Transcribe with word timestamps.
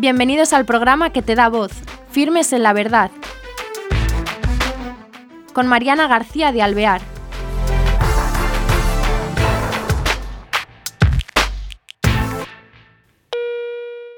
Bienvenidos 0.00 0.54
al 0.54 0.64
programa 0.64 1.10
que 1.10 1.20
te 1.20 1.34
da 1.34 1.50
voz, 1.50 1.72
Firmes 2.10 2.54
en 2.54 2.62
la 2.62 2.72
Verdad, 2.72 3.10
con 5.52 5.66
Mariana 5.66 6.08
García 6.08 6.52
de 6.52 6.62
Alvear. 6.62 7.02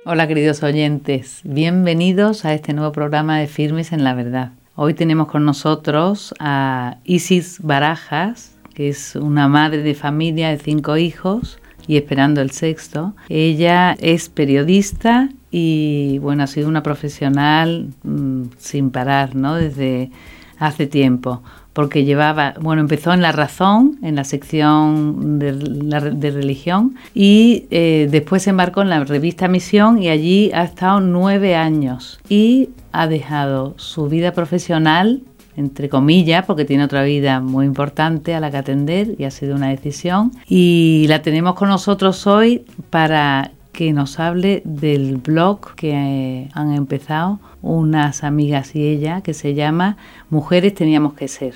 Hola 0.05 0.29
queridos 0.29 0.63
oyentes, 0.63 1.41
bienvenidos 1.43 2.45
a 2.45 2.55
este 2.55 2.75
nuevo 2.75 2.93
programa 2.93 3.41
de 3.41 3.49
Firmes 3.49 3.91
en 3.91 4.05
la 4.05 4.15
Verdad. 4.15 4.53
Hoy 4.77 4.95
tenemos 4.95 5.27
con 5.27 5.45
nosotros 5.45 6.33
a 6.39 6.99
Isis 7.03 7.61
Barajas, 7.61 8.55
que 8.73 8.89
es 8.89 9.17
una 9.17 9.49
madre 9.49 9.79
de 9.79 9.97
familia 9.97 10.51
de 10.51 10.59
cinco 10.59 10.97
hijos 10.97 11.59
y 11.87 11.97
esperando 11.97 12.41
el 12.41 12.51
sexto. 12.51 13.15
Ella 13.29 13.97
es 14.01 14.29
periodista 14.29 15.29
y 15.51 16.19
bueno, 16.19 16.45
ha 16.45 16.47
sido 16.47 16.69
una 16.69 16.83
profesional 16.83 17.89
mm, 18.03 18.45
sin 18.59 18.91
parar, 18.91 19.35
¿no? 19.35 19.55
Desde 19.55 20.11
hace 20.59 20.87
tiempo, 20.87 21.43
porque 21.73 22.05
llevaba, 22.05 22.55
bueno, 22.61 22.83
empezó 22.83 23.13
en 23.13 23.21
La 23.21 23.33
Razón, 23.33 23.99
en 24.03 24.15
la 24.15 24.25
sección 24.25 25.39
de, 25.39 25.53
de 25.53 26.31
religión, 26.31 26.95
y 27.15 27.67
eh, 27.71 28.09
después 28.11 28.45
se 28.45 28.51
embarcó 28.51 28.83
en 28.83 28.91
la 28.91 29.03
revista 29.05 29.49
Misión 29.49 30.03
y 30.03 30.09
allí 30.09 30.51
ha 30.55 30.63
estado 30.63 31.01
nueve 31.01 31.57
años 31.57 32.21
y 32.29 32.71
ha 32.93 33.07
dejado 33.09 33.75
su 33.77 34.09
vida 34.09 34.33
profesional 34.33 35.23
entre 35.57 35.89
comillas, 35.89 36.45
porque 36.47 36.65
tiene 36.65 36.85
otra 36.85 37.03
vida 37.03 37.41
muy 37.41 37.67
importante 37.67 38.35
a 38.35 38.41
la 38.41 38.51
que 38.51 38.57
atender 38.57 39.15
y 39.19 39.25
ha 39.25 39.31
sido 39.31 39.57
una 39.57 39.69
decisión. 39.69 40.33
Y 40.47 41.07
la 41.09 41.23
tenemos 41.23 41.55
con 41.55 41.69
nosotros 41.69 42.27
hoy 42.27 42.65
para 42.91 43.53
que 43.73 43.93
nos 43.93 44.21
hable 44.21 44.63
del 44.65 45.17
blog 45.17 45.75
que 45.75 45.93
eh, 45.93 46.49
han 46.53 46.75
empezado 46.75 47.41
unas 47.63 48.23
amigas 48.23 48.75
y 48.77 48.87
ella, 48.87 49.23
que 49.23 49.35
se 49.35 49.55
llama 49.55 49.97
Mujeres 50.31 50.75
Teníamos 50.75 51.15
que 51.15 51.29
Ser. 51.29 51.55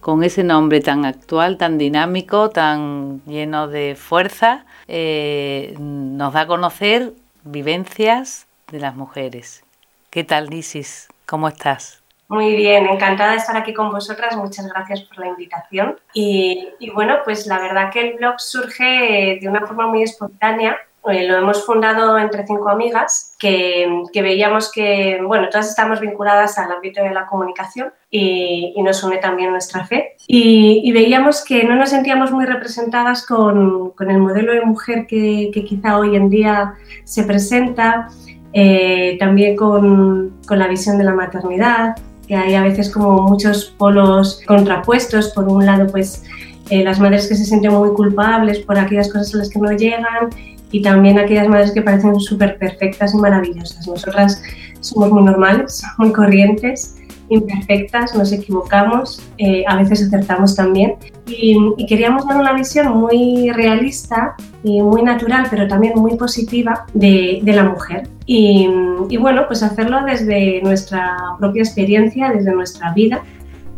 Con 0.00 0.22
ese 0.24 0.44
nombre 0.44 0.80
tan 0.80 1.04
actual, 1.04 1.58
tan 1.58 1.76
dinámico, 1.76 2.50
tan 2.50 3.20
lleno 3.26 3.68
de 3.68 3.96
fuerza, 3.96 4.64
eh, 4.86 5.74
nos 5.78 6.32
da 6.32 6.42
a 6.42 6.46
conocer 6.46 7.12
vivencias 7.44 8.46
de 8.70 8.80
las 8.80 8.94
mujeres. 8.94 9.64
¿Qué 10.10 10.24
tal, 10.24 10.52
Isis? 10.54 11.08
¿Cómo 11.26 11.48
estás? 11.48 12.02
Muy 12.28 12.54
bien, 12.56 12.86
encantada 12.86 13.32
de 13.32 13.38
estar 13.38 13.56
aquí 13.56 13.72
con 13.72 13.90
vosotras. 13.90 14.36
Muchas 14.36 14.68
gracias 14.68 15.02
por 15.02 15.18
la 15.18 15.28
invitación. 15.28 15.98
Y, 16.12 16.68
y, 16.78 16.90
bueno, 16.90 17.16
pues 17.24 17.46
la 17.46 17.58
verdad 17.58 17.90
que 17.90 18.00
el 18.00 18.16
blog 18.16 18.38
surge 18.38 19.38
de 19.40 19.48
una 19.48 19.66
forma 19.66 19.86
muy 19.86 20.02
espontánea 20.02 20.76
eh, 21.10 21.26
lo 21.26 21.38
hemos 21.38 21.64
fundado 21.64 22.18
entre 22.18 22.46
cinco 22.46 22.68
amigas 22.68 23.34
que, 23.38 24.02
veíamos 24.14 24.70
que, 24.70 25.20
bueno, 25.24 25.48
todas 25.48 25.68
estamos 25.68 26.00
vinculadas 26.00 26.58
al 26.58 26.70
ámbito 26.70 27.02
de 27.02 27.14
la 27.14 27.26
comunicación 27.26 27.92
y, 28.10 28.74
nos 28.82 29.02
une 29.04 29.18
también 29.18 29.50
nuestra 29.50 29.86
fe. 29.86 30.16
Y, 30.26 30.90
veíamos 30.92 31.44
que 31.44 31.64
no 31.64 31.76
nos 31.76 31.90
sentíamos 31.90 32.30
muy 32.30 32.44
representadas 32.44 33.24
con, 33.24 33.94
el 33.98 34.18
modelo 34.18 34.52
de 34.52 34.60
mujer 34.62 35.06
que, 35.06 35.50
quizá 35.66 35.98
hoy 35.98 36.16
en 36.16 36.28
día 36.28 36.74
se 37.04 37.22
presenta, 37.22 38.08
eh, 38.52 39.16
también 39.18 39.56
con, 39.56 40.38
la 40.50 40.66
visión 40.66 40.98
de 40.98 41.04
la 41.04 41.14
maternidad, 41.14 41.96
que 42.28 42.36
hay 42.36 42.54
a 42.54 42.62
veces 42.62 42.90
como 42.90 43.22
muchos 43.22 43.74
polos 43.78 44.40
contrapuestos. 44.46 45.28
Por 45.28 45.48
un 45.48 45.64
lado, 45.64 45.86
pues 45.86 46.22
eh, 46.70 46.84
las 46.84 47.00
madres 47.00 47.26
que 47.26 47.34
se 47.34 47.46
sienten 47.46 47.72
muy 47.72 47.90
culpables 47.94 48.58
por 48.60 48.78
aquellas 48.78 49.10
cosas 49.10 49.34
a 49.34 49.38
las 49.38 49.48
que 49.48 49.58
no 49.58 49.72
llegan 49.72 50.28
y 50.70 50.82
también 50.82 51.18
aquellas 51.18 51.48
madres 51.48 51.72
que 51.72 51.80
parecen 51.80 52.20
súper 52.20 52.58
perfectas 52.58 53.14
y 53.14 53.16
maravillosas. 53.16 53.88
Nosotras 53.88 54.42
somos 54.80 55.10
muy 55.10 55.24
normales, 55.24 55.82
muy 55.96 56.12
corrientes, 56.12 56.97
imperfectas, 57.28 58.14
nos 58.14 58.32
equivocamos, 58.32 59.22
eh, 59.38 59.64
a 59.66 59.76
veces 59.76 60.06
acertamos 60.06 60.54
también 60.56 60.94
y, 61.26 61.86
queríamos 61.86 62.26
dar 62.26 62.38
una 62.38 62.52
visión 62.52 62.88
muy 62.96 63.50
realista 63.50 64.34
y 64.62 64.82
muy 64.82 65.02
natural, 65.02 65.46
pero 65.50 65.68
también 65.68 65.94
muy 65.96 66.16
positiva 66.16 66.86
de, 66.94 67.40
la 67.44 67.64
mujer. 67.64 68.08
Y, 68.26 68.68
y, 69.08 69.16
bueno, 69.16 69.44
pues 69.46 69.62
hacerlo 69.62 70.04
desde 70.04 70.60
nuestra 70.62 71.16
propia 71.38 71.62
experiencia, 71.62 72.30
desde 72.30 72.52
nuestra 72.52 72.92
vida, 72.92 73.22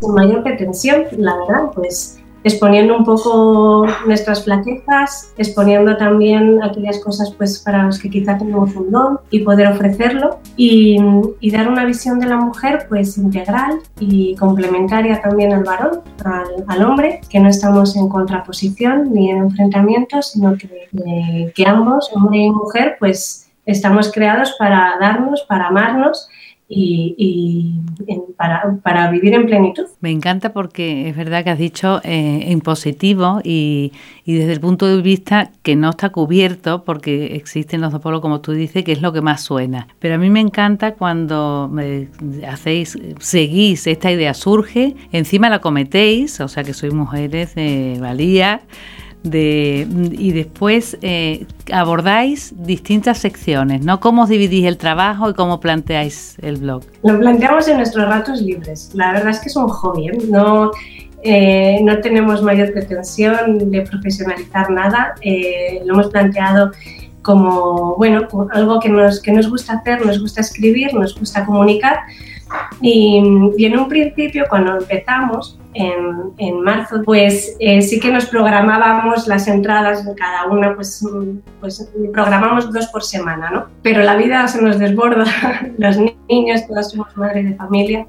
sin 0.00 0.14
mayor 0.14 0.42
pretensión, 0.42 1.04
la 1.16 1.36
verdad, 1.36 1.70
pues 1.74 2.19
exponiendo 2.42 2.96
un 2.96 3.04
poco 3.04 3.86
nuestras 4.06 4.44
flaquezas, 4.44 5.32
exponiendo 5.36 5.96
también 5.96 6.62
aquellas 6.62 6.98
cosas 7.00 7.32
pues 7.36 7.58
para 7.58 7.84
las 7.84 7.98
que 7.98 8.10
quizá 8.10 8.38
tenemos 8.38 8.74
un 8.74 8.90
don 8.90 9.20
y 9.30 9.40
poder 9.40 9.68
ofrecerlo 9.68 10.38
y, 10.56 10.98
dar 11.50 11.68
una 11.68 11.84
visión 11.84 12.20
de 12.20 12.26
la 12.26 12.36
mujer 12.36 12.86
pues 12.88 13.18
integral 13.18 13.80
y 13.98 14.36
complementaria 14.36 15.20
también 15.20 15.52
al 15.52 15.64
varón, 15.64 16.00
al, 16.24 16.64
al 16.68 16.84
hombre, 16.84 17.20
que 17.28 17.40
no 17.40 17.48
estamos 17.48 17.96
en 17.96 18.08
contraposición 18.08 19.12
ni 19.12 19.30
en 19.30 19.38
enfrentamiento, 19.38 20.22
sino 20.22 20.56
que, 20.56 20.88
eh, 21.06 21.52
que 21.54 21.66
ambos, 21.66 22.08
hombre 22.14 22.38
y 22.38 22.50
mujer, 22.50 22.96
pues 23.00 23.50
estamos 23.66 24.12
creados 24.12 24.54
para 24.58 24.96
darnos, 25.00 25.42
para 25.42 25.66
amarnos 25.66 26.28
y, 26.72 27.74
para, 28.82 29.10
vivir 29.10 29.34
en 29.34 29.46
plenitud. 29.46 29.86
Me 30.00 30.10
encanta 30.10 30.52
porque 30.52 31.08
es 31.08 31.16
verdad 31.16 31.42
que 31.42 31.50
has 31.50 31.58
dicho 31.58 32.00
eh, 32.04 32.44
en 32.46 32.60
positivo 32.60 33.40
y, 33.42 33.92
desde 34.24 34.52
el 34.52 34.60
punto 34.60 34.86
de 34.86 35.02
vista 35.02 35.50
que 35.64 35.74
no 35.74 35.90
está 35.90 36.10
cubierto 36.10 36.84
porque 36.84 37.34
existen 37.34 37.80
los 37.80 37.90
dos 37.90 38.00
polos 38.00 38.20
como 38.20 38.40
tú 38.40 38.52
dices 38.52 38.84
que 38.84 38.92
es 38.92 39.02
lo 39.02 39.12
que 39.12 39.20
más 39.20 39.42
suena. 39.42 39.88
Pero 39.98 40.14
a 40.14 40.18
mí 40.18 40.30
me 40.30 40.40
encanta 40.40 40.94
cuando 40.94 41.68
me 41.70 42.08
hacéis, 42.48 42.96
seguís 43.18 43.88
esta 43.88 44.12
idea 44.12 44.32
surge, 44.32 44.94
encima 45.10 45.50
la 45.50 45.58
cometéis, 45.58 46.40
o 46.40 46.46
sea 46.46 46.62
que 46.62 46.72
sois 46.72 46.94
mujeres 46.94 47.56
de 47.56 47.98
valía 48.00 48.60
de, 49.22 49.86
y 50.12 50.32
después 50.32 50.96
eh, 51.02 51.46
abordáis 51.72 52.54
distintas 52.56 53.18
secciones, 53.18 53.84
¿no? 53.84 54.00
¿Cómo 54.00 54.22
os 54.22 54.28
dividís 54.28 54.64
el 54.64 54.76
trabajo 54.76 55.30
y 55.30 55.34
cómo 55.34 55.60
planteáis 55.60 56.36
el 56.40 56.56
blog? 56.56 56.82
Lo 57.02 57.18
planteamos 57.18 57.68
en 57.68 57.76
nuestros 57.78 58.08
ratos 58.08 58.40
libres. 58.40 58.90
La 58.94 59.12
verdad 59.12 59.30
es 59.30 59.40
que 59.40 59.48
es 59.48 59.56
un 59.56 59.68
hobby, 59.68 60.08
¿eh? 60.08 60.18
no, 60.28 60.70
eh, 61.22 61.80
no 61.82 61.98
tenemos 62.00 62.42
mayor 62.42 62.72
pretensión 62.72 63.70
de 63.70 63.82
profesionalizar 63.82 64.70
nada. 64.70 65.14
lo 65.84 65.94
hemos 65.94 66.08
planteado 66.08 66.72
como, 67.22 67.96
bueno, 67.96 68.26
algo 68.52 68.80
que 68.80 68.88
nos, 68.88 69.20
que 69.20 69.32
nos 69.32 69.48
gusta 69.48 69.74
hacer, 69.74 70.04
nos 70.04 70.20
gusta 70.20 70.40
escribir, 70.40 70.94
nos 70.94 71.18
gusta 71.18 71.44
comunicar. 71.44 71.98
Y, 72.80 73.22
y 73.56 73.64
en 73.64 73.78
un 73.78 73.88
principio, 73.88 74.44
cuando 74.48 74.78
empezamos, 74.78 75.60
en, 75.74 76.32
en 76.38 76.60
marzo, 76.62 77.02
pues 77.04 77.56
eh, 77.60 77.80
sí 77.82 78.00
que 78.00 78.10
nos 78.10 78.26
programábamos 78.26 79.26
las 79.28 79.46
entradas, 79.46 80.04
cada 80.16 80.46
una 80.46 80.74
pues, 80.74 81.06
pues 81.60 81.90
programamos 82.12 82.72
dos 82.72 82.88
por 82.88 83.04
semana, 83.04 83.50
¿no? 83.50 83.66
Pero 83.82 84.02
la 84.02 84.16
vida 84.16 84.46
se 84.48 84.60
nos 84.60 84.78
desborda, 84.78 85.24
los 85.78 85.96
niños, 86.28 86.66
todas 86.66 86.90
somos 86.90 87.16
madres 87.16 87.44
de 87.44 87.54
familia 87.54 88.06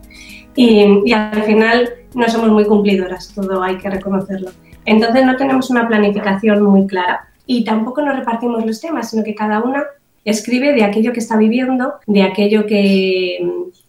y, 0.55 1.01
y 1.05 1.13
al 1.13 1.43
final 1.43 1.89
no 2.15 2.27
somos 2.29 2.49
muy 2.49 2.65
cumplidoras, 2.65 3.31
todo 3.33 3.61
hay 3.61 3.77
que 3.77 3.89
reconocerlo. 3.89 4.51
Entonces 4.85 5.25
no 5.25 5.35
tenemos 5.35 5.69
una 5.69 5.87
planificación 5.87 6.63
muy 6.63 6.87
clara 6.87 7.27
y 7.45 7.63
tampoco 7.63 8.01
nos 8.01 8.17
repartimos 8.17 8.65
los 8.65 8.81
temas, 8.81 9.11
sino 9.11 9.23
que 9.23 9.35
cada 9.35 9.61
una 9.61 9.83
escribe 10.25 10.73
de 10.73 10.83
aquello 10.83 11.13
que 11.13 11.19
está 11.19 11.37
viviendo, 11.37 11.93
de 12.07 12.23
aquello 12.23 12.65
que, 12.65 13.39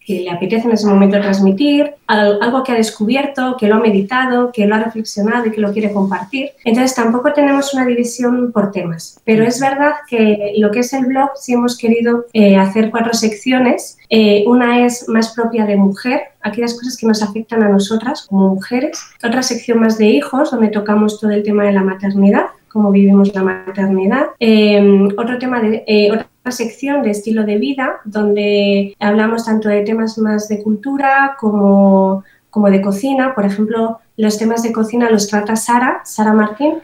que 0.07 0.21
le 0.21 0.31
apetece 0.31 0.67
en 0.67 0.73
ese 0.73 0.87
momento 0.87 1.21
transmitir, 1.21 1.95
algo 2.07 2.63
que 2.63 2.73
ha 2.73 2.77
descubierto, 2.77 3.57
que 3.59 3.69
lo 3.69 3.77
ha 3.77 3.81
meditado, 3.81 4.51
que 4.53 4.67
lo 4.67 4.75
ha 4.75 4.79
reflexionado 4.79 5.47
y 5.47 5.51
que 5.51 5.61
lo 5.61 5.73
quiere 5.73 5.93
compartir. 5.93 6.51
Entonces 6.65 6.95
tampoco 6.95 7.33
tenemos 7.33 7.73
una 7.75 7.87
división 7.87 8.53
por 8.53 8.71
temas, 8.71 9.21
pero 9.25 9.45
es 9.45 9.61
verdad 9.61 9.93
que 10.09 10.55
lo 10.59 10.71
que 10.71 10.81
es 10.81 10.93
el 10.93 11.07
blog 11.07 11.31
sí 11.37 11.55
hemos 11.55 11.79
querido 11.79 12.27
eh, 12.33 12.57
hacer 12.57 12.91
cuatro 12.91 13.15
secciones. 13.15 13.99
Eh, 14.11 14.45
una 14.47 14.85
es 14.85 15.09
más 15.09 15.33
propia 15.33 15.65
de 15.65 15.77
mujer, 15.77 16.21
aquellas 16.43 16.75
cosas 16.75 16.97
que 16.97 17.07
nos 17.07 17.23
afectan 17.23 17.63
a 17.63 17.69
nosotras 17.69 18.27
como 18.29 18.55
mujeres. 18.55 19.01
Otra 19.25 19.43
sección 19.43 19.81
más 19.81 19.97
de 19.97 20.07
hijos, 20.07 20.51
donde 20.51 20.69
tocamos 20.69 21.21
todo 21.21 21.31
el 21.31 21.43
tema 21.43 21.65
de 21.65 21.73
la 21.73 21.83
maternidad 21.83 22.47
cómo 22.73 22.91
vivimos 22.91 23.35
la 23.35 23.43
maternidad. 23.43 24.29
Em, 24.39 25.09
otro 25.19 25.39
tema 25.39 25.61
de, 25.61 25.85
eh, 25.87 26.11
otra 26.11 26.27
sección 26.51 27.03
de 27.03 27.11
estilo 27.11 27.45
de 27.45 27.59
vida, 27.59 28.01
donde 28.05 28.97
hablamos 28.99 29.45
tanto 29.45 29.69
de 29.69 29.83
temas 29.83 30.19
más 30.19 30.49
de 30.49 30.63
cultura 30.63 31.37
como, 31.39 32.25
como 32.51 32.71
de 32.71 32.83
cocina. 32.83 33.35
Por 33.35 33.45
ejemplo, 33.45 34.01
los 34.17 34.39
temas 34.39 34.63
de 34.63 34.73
cocina 34.73 35.11
los 35.11 35.29
trata 35.29 35.57
Sara, 35.57 36.03
Sara 36.05 36.33
Martín, 36.33 36.75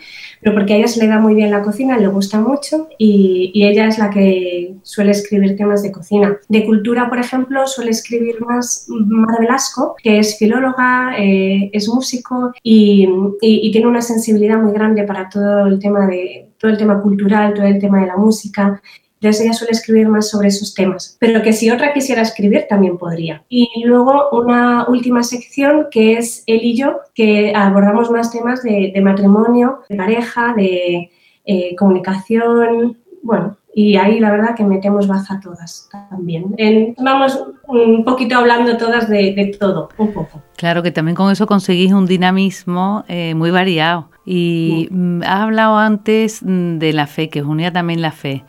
pero 0.41 0.55
porque 0.55 0.73
a 0.73 0.77
ella 0.77 0.89
se 0.89 1.01
le 1.01 1.09
da 1.09 1.19
muy 1.19 1.35
bien 1.35 1.51
la 1.51 1.63
cocina, 1.63 1.99
le 1.99 2.07
gusta 2.09 2.41
mucho 2.41 2.89
y, 2.99 3.53
ella 3.55 3.87
es 3.87 3.99
la 3.99 4.09
que 4.09 4.77
suele 4.83 5.11
escribir 5.11 5.57
temas 5.57 5.83
de 5.83 5.93
cocina. 5.93 6.39
De 6.49 6.65
cultura, 6.65 7.09
por 7.09 7.19
ejemplo, 7.19 7.67
suele 7.67 7.91
escribir 7.91 8.41
más 8.41 8.87
Mara 8.89 9.41
Velasco, 9.41 9.97
que 10.03 10.19
es 10.19 10.39
filóloga, 10.39 11.13
eh, 11.19 11.71
es 11.73 11.89
músico 11.89 12.53
y, 12.63 13.09
y, 13.43 13.71
tiene 13.73 13.89
una 13.89 14.03
sensibilidad 14.03 14.59
muy 14.59 14.73
grande 14.73 15.03
para 15.05 15.29
todo 15.29 15.67
el 15.67 15.79
tema 15.79 16.07
de 16.07 16.47
todo 16.59 16.71
el 16.73 16.79
tema 16.79 17.01
cultural, 17.01 17.55
todo 17.55 17.67
el 17.67 17.79
tema 17.79 18.01
de 18.01 18.07
la 18.07 18.17
música 18.17 18.83
Entonces 19.21 19.45
ella 19.45 19.53
suele 19.53 19.73
escribir 19.73 20.09
más 20.09 20.31
sobre 20.31 20.49
esos 20.49 20.75
temas, 20.75 21.17
pero 21.19 21.43
que 21.43 21.53
si 21.53 21.71
otra 21.71 21.93
quisiera 21.93 22.23
escribir 22.23 22.67
también 22.69 22.99
podría. 22.99 23.43
Y 23.49 23.69
luego 23.85 24.31
una 24.33 24.87
última 24.89 25.23
sección 25.23 25.87
que 25.91 26.15
es 26.15 26.45
él 26.47 26.61
y 26.63 26.77
yo, 26.77 27.01
que 27.15 27.53
abordamos 27.55 28.11
más 28.11 28.31
temas 28.31 28.63
de, 28.63 28.93
matrimonio, 29.03 29.81
de 29.89 29.97
pareja, 29.97 30.55
de 30.57 31.11
eh, 31.45 31.77
comunicación, 31.77 32.97
bueno, 33.23 33.57
y 33.75 33.97
ahí 33.97 34.19
la 34.19 34.31
verdad 34.31 34.57
que 34.57 34.65
metemos 34.65 35.07
baza 35.07 35.39
todas 35.41 35.89
también. 36.11 36.55
vamos 36.99 37.41
un 37.69 38.05
poquito 38.05 38.37
hablando 38.37 38.77
todas 38.77 39.09
de, 39.09 39.57
todo, 39.59 39.91
un 39.99 40.13
poco. 40.13 40.43
Claro 40.57 40.83
que 40.83 40.91
también 40.91 41.15
con 41.15 41.31
eso 41.31 41.47
conseguís 41.47 41.93
un 41.93 42.07
dinamismo 42.07 43.05
eh, 43.09 43.35
muy 43.35 43.51
variado. 43.51 44.11
Y 44.25 44.89
mm, 44.91 45.23
has 45.23 45.43
hablado 45.43 45.77
antes 45.77 46.43
mm, 46.43 46.79
de 46.79 46.93
la 46.93 47.07
fe, 47.07 47.29
que 47.29 47.43
os 47.43 47.47
unía 47.47 47.73
también 47.73 48.03
la 48.03 48.11
fe. 48.11 48.45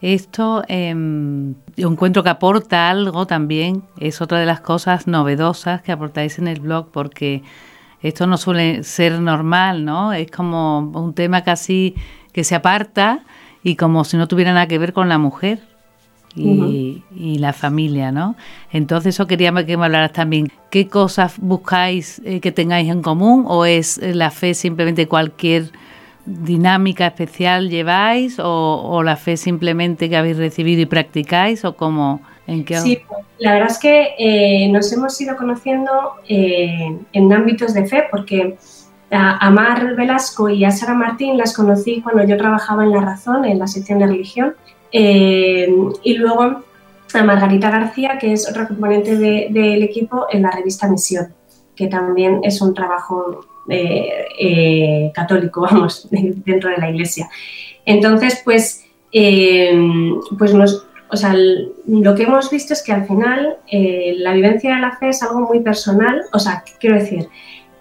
Esto 0.00 0.64
eh, 0.68 0.94
yo 1.76 1.88
encuentro 1.88 2.22
que 2.22 2.30
aporta 2.30 2.88
algo 2.88 3.26
también, 3.26 3.82
es 3.98 4.20
otra 4.20 4.40
de 4.40 4.46
las 4.46 4.60
cosas 4.60 5.06
novedosas 5.06 5.82
que 5.82 5.92
aportáis 5.92 6.38
en 6.38 6.48
el 6.48 6.60
blog, 6.60 6.88
porque 6.90 7.42
esto 8.02 8.26
no 8.26 8.38
suele 8.38 8.82
ser 8.82 9.20
normal, 9.20 9.84
¿no? 9.84 10.12
Es 10.12 10.30
como 10.30 10.78
un 10.78 11.12
tema 11.12 11.42
casi 11.42 11.94
que 12.32 12.44
se 12.44 12.54
aparta 12.54 13.24
y 13.62 13.76
como 13.76 14.04
si 14.04 14.16
no 14.16 14.26
tuviera 14.26 14.54
nada 14.54 14.66
que 14.66 14.78
ver 14.78 14.94
con 14.94 15.08
la 15.08 15.18
mujer 15.18 15.60
y, 16.34 17.02
la 17.38 17.52
familia, 17.52 18.12
¿no? 18.12 18.36
Entonces 18.72 19.14
eso 19.14 19.26
quería 19.26 19.52
que 19.66 19.76
me 19.76 19.84
hablaras 19.84 20.12
también. 20.12 20.50
¿Qué 20.70 20.88
cosas 20.88 21.34
buscáis 21.38 22.22
eh, 22.24 22.40
que 22.40 22.52
tengáis 22.52 22.88
en 22.88 23.02
común 23.02 23.44
o 23.48 23.64
es 23.64 23.98
eh, 23.98 24.14
la 24.14 24.30
fe 24.30 24.54
simplemente 24.54 25.08
cualquier 25.08 25.72
dinámica 26.44 27.06
especial 27.06 27.68
lleváis 27.68 28.38
o, 28.42 29.02
la 29.04 29.16
fe 29.16 29.36
simplemente 29.36 30.08
que 30.08 30.16
habéis 30.16 30.36
recibido 30.36 30.82
y 30.82 30.86
practicáis 30.86 31.64
o 31.64 31.76
cómo? 31.76 32.20
¿En 32.46 32.64
qué 32.64 32.78
sí, 32.78 32.98
la 33.38 33.52
verdad 33.52 33.70
es 33.70 33.78
que 33.78 34.14
eh, 34.18 34.68
nos 34.70 34.92
hemos 34.92 35.20
ido 35.20 35.36
conociendo 35.36 35.90
en 36.26 37.32
ámbitos 37.32 37.74
de 37.74 37.86
fe 37.86 38.04
porque 38.10 38.56
a, 39.10 39.50
Mar 39.50 39.94
Velasco 39.96 40.48
y 40.48 40.64
a 40.64 40.70
Sara 40.70 40.94
Martín 40.94 41.36
las 41.36 41.54
conocí 41.54 42.00
cuando 42.00 42.24
yo 42.24 42.36
trabajaba 42.36 42.84
en 42.84 42.92
La 42.92 43.00
Razón, 43.00 43.44
en 43.44 43.58
la 43.58 43.66
sección 43.66 43.98
de 43.98 44.06
religión, 44.06 44.54
eh, 44.92 45.68
y 46.02 46.14
luego 46.14 46.62
a 47.12 47.22
Margarita 47.24 47.70
García, 47.70 48.18
que 48.18 48.32
es 48.32 48.48
otra 48.48 48.68
componente 48.68 49.16
del 49.16 49.82
equipo 49.82 50.26
en 50.30 50.42
la 50.42 50.50
revista 50.50 50.88
Misión, 50.88 51.34
que 51.74 51.88
también 51.88 52.40
es 52.44 52.60
un 52.60 52.72
trabajo 52.72 53.44
eh, 53.68 54.26
eh, 54.38 55.12
católico, 55.14 55.60
vamos, 55.70 56.08
dentro 56.10 56.70
de 56.70 56.78
la 56.78 56.90
iglesia. 56.90 57.28
Entonces, 57.84 58.40
pues, 58.44 58.84
pues 59.10 60.54
nos, 60.54 60.86
o 61.10 61.16
sea, 61.16 61.34
lo 61.86 62.14
que 62.14 62.22
hemos 62.22 62.50
visto 62.50 62.72
es 62.72 62.82
que 62.82 62.92
al 62.92 63.06
final 63.06 63.56
la 63.70 64.32
vivencia 64.34 64.74
de 64.74 64.80
la 64.80 64.96
fe 64.96 65.08
es 65.08 65.22
algo 65.22 65.40
muy 65.40 65.60
personal, 65.60 66.22
o 66.32 66.38
sea, 66.38 66.62
quiero 66.78 66.96
decir, 66.96 67.28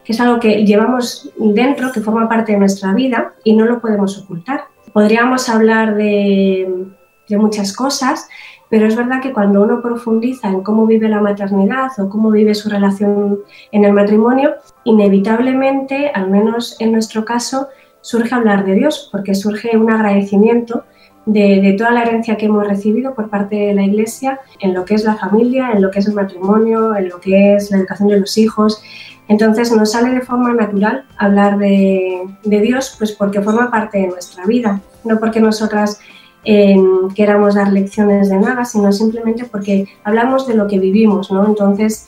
que 0.10 0.14
es 0.14 0.22
algo 0.22 0.40
que 0.40 0.66
llevamos 0.66 1.30
dentro, 1.38 1.92
que 1.92 2.02
forma 2.02 2.28
parte 2.28 2.54
de 2.54 2.58
nuestra 2.58 2.96
vida 2.96 3.36
y 3.44 3.54
no 3.54 3.66
lo 3.66 3.80
podemos 3.80 4.18
ocultar. 4.18 4.64
Podríamos 4.92 5.48
hablar 5.50 5.96
de, 5.98 6.88
muchas 7.30 7.76
cosas, 7.76 8.28
pero 8.70 8.86
es 8.86 8.96
verdad 8.96 9.22
que 9.22 9.34
cuando 9.34 9.64
uno 9.64 9.82
profundiza 9.82 10.48
en 10.50 10.62
cómo 10.62 10.86
vive 10.86 11.10
la 11.10 11.22
maternidad 11.22 11.90
o 12.00 12.10
cómo 12.10 12.32
vive 12.32 12.54
su 12.54 12.70
relación 12.70 13.40
en 13.72 13.86
el 13.86 13.94
matrimonio, 13.94 14.56
inevitablemente, 14.84 16.12
al 16.14 16.30
menos 16.30 16.76
en 16.80 16.92
nuestro 16.92 17.26
caso, 17.26 17.68
surge 18.02 18.34
hablar 18.34 18.66
de 18.66 18.76
Dios, 18.76 19.10
porque 19.12 19.36
surge 19.36 19.76
un 19.78 19.92
agradecimiento 19.92 20.84
de, 21.26 21.76
toda 21.78 21.92
la 21.92 22.04
herencia 22.04 22.38
que 22.38 22.46
hemos 22.46 22.68
recibido 22.68 23.14
por 23.14 23.30
parte 23.30 23.56
de 23.56 23.74
la 23.74 23.84
Iglesia 23.84 24.40
en 24.60 24.74
lo 24.74 24.86
que 24.86 24.96
es 24.96 25.04
la 25.04 25.16
familia, 25.16 25.72
en 25.72 25.82
lo 25.82 25.92
que 25.92 26.00
es 26.00 26.08
el 26.08 26.14
matrimonio, 26.14 26.96
en 26.96 27.10
lo 27.10 27.20
que 27.20 27.56
es 27.56 27.70
la 27.72 27.78
educación 27.78 28.10
de 28.10 28.20
los 28.20 28.38
hijos, 28.38 28.82
entonces 29.30 29.72
nos 29.72 29.92
sale 29.92 30.10
de 30.10 30.22
forma 30.22 30.54
natural 30.56 31.06
hablar 31.18 31.60
de, 31.60 32.28
Dios, 32.44 32.96
pues 32.98 33.12
porque 33.12 33.42
forma 33.42 33.70
parte 33.70 34.00
de 34.00 34.08
nuestra 34.08 34.46
vida, 34.46 34.82
no 35.04 35.20
porque 35.20 35.40
nosotras 35.40 36.00
em, 36.44 37.10
queramos 37.16 37.56
dar 37.56 37.72
lecciones 37.72 38.30
de 38.30 38.38
nada, 38.38 38.66
sino 38.66 38.92
simplemente 38.92 39.46
porque 39.46 39.88
hablamos 40.04 40.48
de 40.48 40.56
lo 40.56 40.68
que 40.68 40.80
vivimos, 40.80 41.32
¿no? 41.32 41.46
Entonces, 41.46 42.08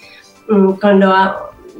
mm, 0.49 0.73
cuando, 0.73 1.13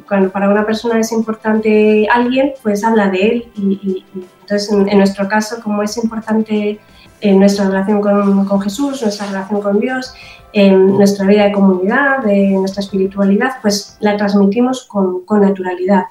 cuando 0.08 0.30
para 0.32 0.50
una 0.50 0.66
persona 0.66 1.00
es 1.00 1.12
importante 1.12 2.08
alguien, 2.12 2.54
pues 2.62 2.84
habla 2.84 3.10
de 3.10 3.28
él 3.28 3.52
y, 3.56 4.06
entonces 4.42 4.72
en, 4.72 4.98
nuestro 4.98 5.28
caso, 5.30 5.62
como 5.64 5.82
es 5.82 5.96
importante 5.98 6.80
en 7.22 7.40
nuestra 7.40 7.68
relación 7.68 8.02
con, 8.02 8.62
Jesús, 8.62 9.02
nuestra 9.02 9.28
relación 9.28 9.62
con 9.62 9.80
Dios, 9.80 10.14
en 10.54 10.98
nuestra 10.98 11.26
vida 11.26 11.46
de 11.46 11.52
comunidad, 11.52 12.24
de 12.24 12.50
nuestra 12.50 12.82
espiritualidad, 12.82 13.54
pues 13.62 13.98
la 14.02 14.18
transmitimos 14.18 14.86
con, 14.86 15.24
naturalidad. 15.40 16.06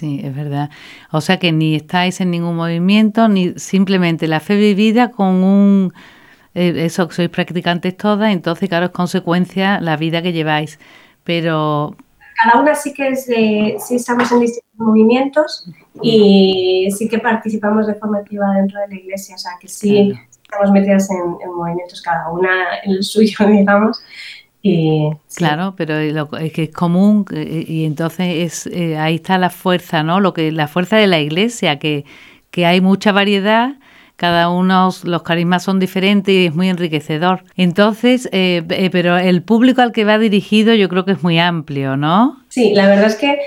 Sí, 0.00 0.18
es 0.24 0.34
verdad. 0.34 0.70
O 1.12 1.20
sea 1.20 1.38
que 1.38 1.52
ni 1.52 1.76
estáis 1.76 2.22
en 2.22 2.30
ningún 2.30 2.56
movimiento, 2.56 3.28
ni 3.28 3.52
simplemente 3.58 4.28
la 4.28 4.40
fe 4.40 4.56
vivida 4.56 5.10
con 5.10 5.44
un... 5.44 5.92
Eh, 6.54 6.86
eso 6.86 7.06
que 7.06 7.14
sois 7.14 7.28
practicantes 7.28 7.94
todas, 7.98 8.32
entonces 8.32 8.70
claro, 8.70 8.86
es 8.86 8.92
consecuencia 8.92 9.78
la 9.78 9.98
vida 9.98 10.22
que 10.22 10.32
lleváis. 10.32 10.78
Pero... 11.22 11.94
Cada 12.42 12.62
una 12.62 12.74
sí 12.74 12.94
que 12.94 13.08
es 13.08 13.26
de, 13.26 13.76
sí 13.78 13.96
estamos 13.96 14.32
en 14.32 14.40
distintos 14.40 14.72
movimientos 14.78 15.70
y 16.00 16.88
sí 16.96 17.06
que 17.06 17.18
participamos 17.18 17.86
de 17.86 17.94
forma 17.94 18.20
activa 18.20 18.54
dentro 18.54 18.80
de 18.80 18.88
la 18.88 18.94
iglesia, 18.94 19.34
o 19.34 19.38
sea 19.38 19.52
que 19.60 19.68
sí 19.68 20.14
estamos 20.42 20.72
metidas 20.72 21.10
en, 21.10 21.52
movimientos, 21.54 22.00
cada 22.00 22.30
una 22.30 22.78
en 22.84 22.92
el 22.92 23.02
suyo, 23.02 23.36
digamos. 23.46 24.02
Y, 24.62 25.10
Claro, 25.34 25.74
pero 25.76 25.98
es 25.98 26.52
que 26.52 26.64
es 26.64 26.70
común 26.70 27.24
eh, 27.32 27.64
y 27.66 27.84
entonces 27.84 28.66
es, 28.66 28.66
eh, 28.66 28.98
ahí 28.98 29.16
está 29.16 29.38
la 29.38 29.50
fuerza, 29.50 30.02
¿no? 30.02 30.20
Lo 30.20 30.34
que 30.34 30.52
la 30.52 30.68
fuerza 30.68 30.96
de 30.96 31.06
la 31.06 31.18
Iglesia, 31.18 31.78
que, 31.78 32.04
que 32.50 32.66
hay 32.66 32.80
mucha 32.80 33.12
variedad, 33.12 33.76
cada 34.20 34.50
uno 34.50 34.90
los 35.04 35.22
carismas 35.22 35.62
son 35.62 35.80
diferentes 35.80 36.34
y 36.34 36.46
es 36.46 36.54
muy 36.54 36.68
enriquecedor. 36.68 37.42
Entonces, 37.56 38.28
eh, 38.32 38.62
pero 38.92 39.16
el 39.16 39.42
público 39.42 39.80
al 39.80 39.92
que 39.92 40.04
va 40.04 40.18
dirigido 40.18 40.74
yo 40.74 40.90
creo 40.90 41.06
que 41.06 41.12
es 41.12 41.22
muy 41.22 41.38
amplio, 41.38 41.96
¿no? 41.96 42.42
Sí, 42.50 42.74
la 42.74 42.86
verdad 42.86 43.06
es 43.06 43.16
que 43.16 43.38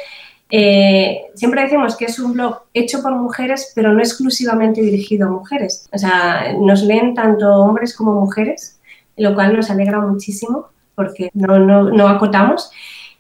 eh, 0.49 1.25
siempre 1.35 1.61
decimos 1.61 1.95
que 1.95 2.05
es 2.05 2.17
un 2.17 2.33
blog 2.33 2.63
hecho 2.73 3.03
por 3.03 3.15
mujeres, 3.15 3.71
pero 3.75 3.93
no 3.93 3.99
exclusivamente 3.99 4.81
dirigido 4.81 5.27
a 5.27 5.31
mujeres. 5.31 5.87
O 5.91 5.97
sea, 5.99 6.53
nos 6.59 6.81
leen 6.81 7.13
tanto 7.13 7.51
hombres 7.55 7.95
como 7.95 8.19
mujeres, 8.19 8.79
lo 9.15 9.35
cual 9.35 9.55
nos 9.55 9.69
alegra 9.69 9.99
muchísimo 9.99 10.69
porque 10.95 11.29
no, 11.33 11.59
no, 11.59 11.83
no 11.83 12.07
acotamos. 12.07 12.71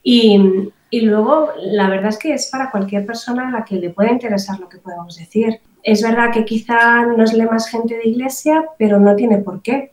Y, 0.03 0.69
y, 0.89 1.01
luego, 1.01 1.49
la 1.61 1.89
verdad 1.89 2.09
es 2.09 2.17
que 2.17 2.33
es 2.33 2.47
para 2.47 2.71
cualquier 2.71 3.05
persona 3.05 3.47
a 3.47 3.51
la 3.51 3.65
que 3.65 3.75
le 3.75 3.89
pueda 3.89 4.11
interesar 4.11 4.59
lo 4.59 4.69
que 4.69 4.77
podemos 4.77 5.17
decir. 5.17 5.59
Es 5.81 6.01
verdad 6.01 6.31
que 6.31 6.45
quizá 6.45 7.05
nos 7.05 7.33
lee 7.33 7.45
más 7.45 7.67
gente 7.67 7.95
de 7.95 8.09
iglesia, 8.09 8.63
pero 8.77 8.99
no 8.99 9.15
tiene 9.15 9.37
por 9.39 9.61
qué. 9.61 9.91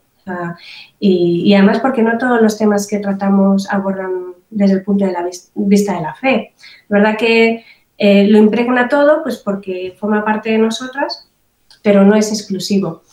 y, 0.99 1.43
y, 1.45 1.53
además 1.53 1.79
porque 1.79 2.03
no 2.03 2.17
todos 2.17 2.41
los 2.41 2.57
temas 2.57 2.87
que 2.87 2.99
tratamos 2.99 3.69
abordan 3.71 4.31
desde 4.51 4.75
el 4.75 4.83
punto 4.83 5.05
de 5.05 5.13
la 5.13 5.27
vista 5.55 5.95
de 5.95 6.01
la 6.01 6.13
fe. 6.13 6.53
verdad 6.87 7.17
que 7.17 7.63
eh, 7.97 8.27
lo 8.27 8.37
impregna 8.37 8.87
todo, 8.87 9.23
pues 9.23 9.37
porque 9.37 9.95
forma 9.99 10.23
parte 10.23 10.51
de 10.51 10.57
nosotras, 10.57 11.29
pero 11.81 12.03
no 12.03 12.15
es 12.15 12.29
exclusivo. 12.31 13.03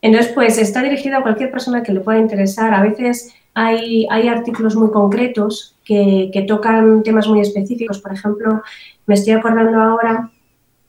Entonces, 0.00 0.32
pues 0.32 0.58
está 0.58 0.82
dirigido 0.82 1.16
a 1.16 1.22
cualquier 1.22 1.50
persona 1.50 1.82
que 1.82 1.92
le 1.92 2.00
pueda 2.00 2.18
interesar. 2.18 2.74
A 2.74 2.82
veces 2.82 3.32
hay, 3.54 4.06
hay 4.10 4.28
artículos 4.28 4.76
muy 4.76 4.90
concretos 4.90 5.76
que, 5.84 6.30
que, 6.32 6.42
tocan 6.42 7.02
temas 7.02 7.28
muy 7.28 7.40
específicos. 7.40 7.98
Por 7.98 8.12
ejemplo, 8.12 8.62
me 9.06 9.14
estoy 9.14 9.34
acordando 9.34 9.80
ahora 9.80 10.30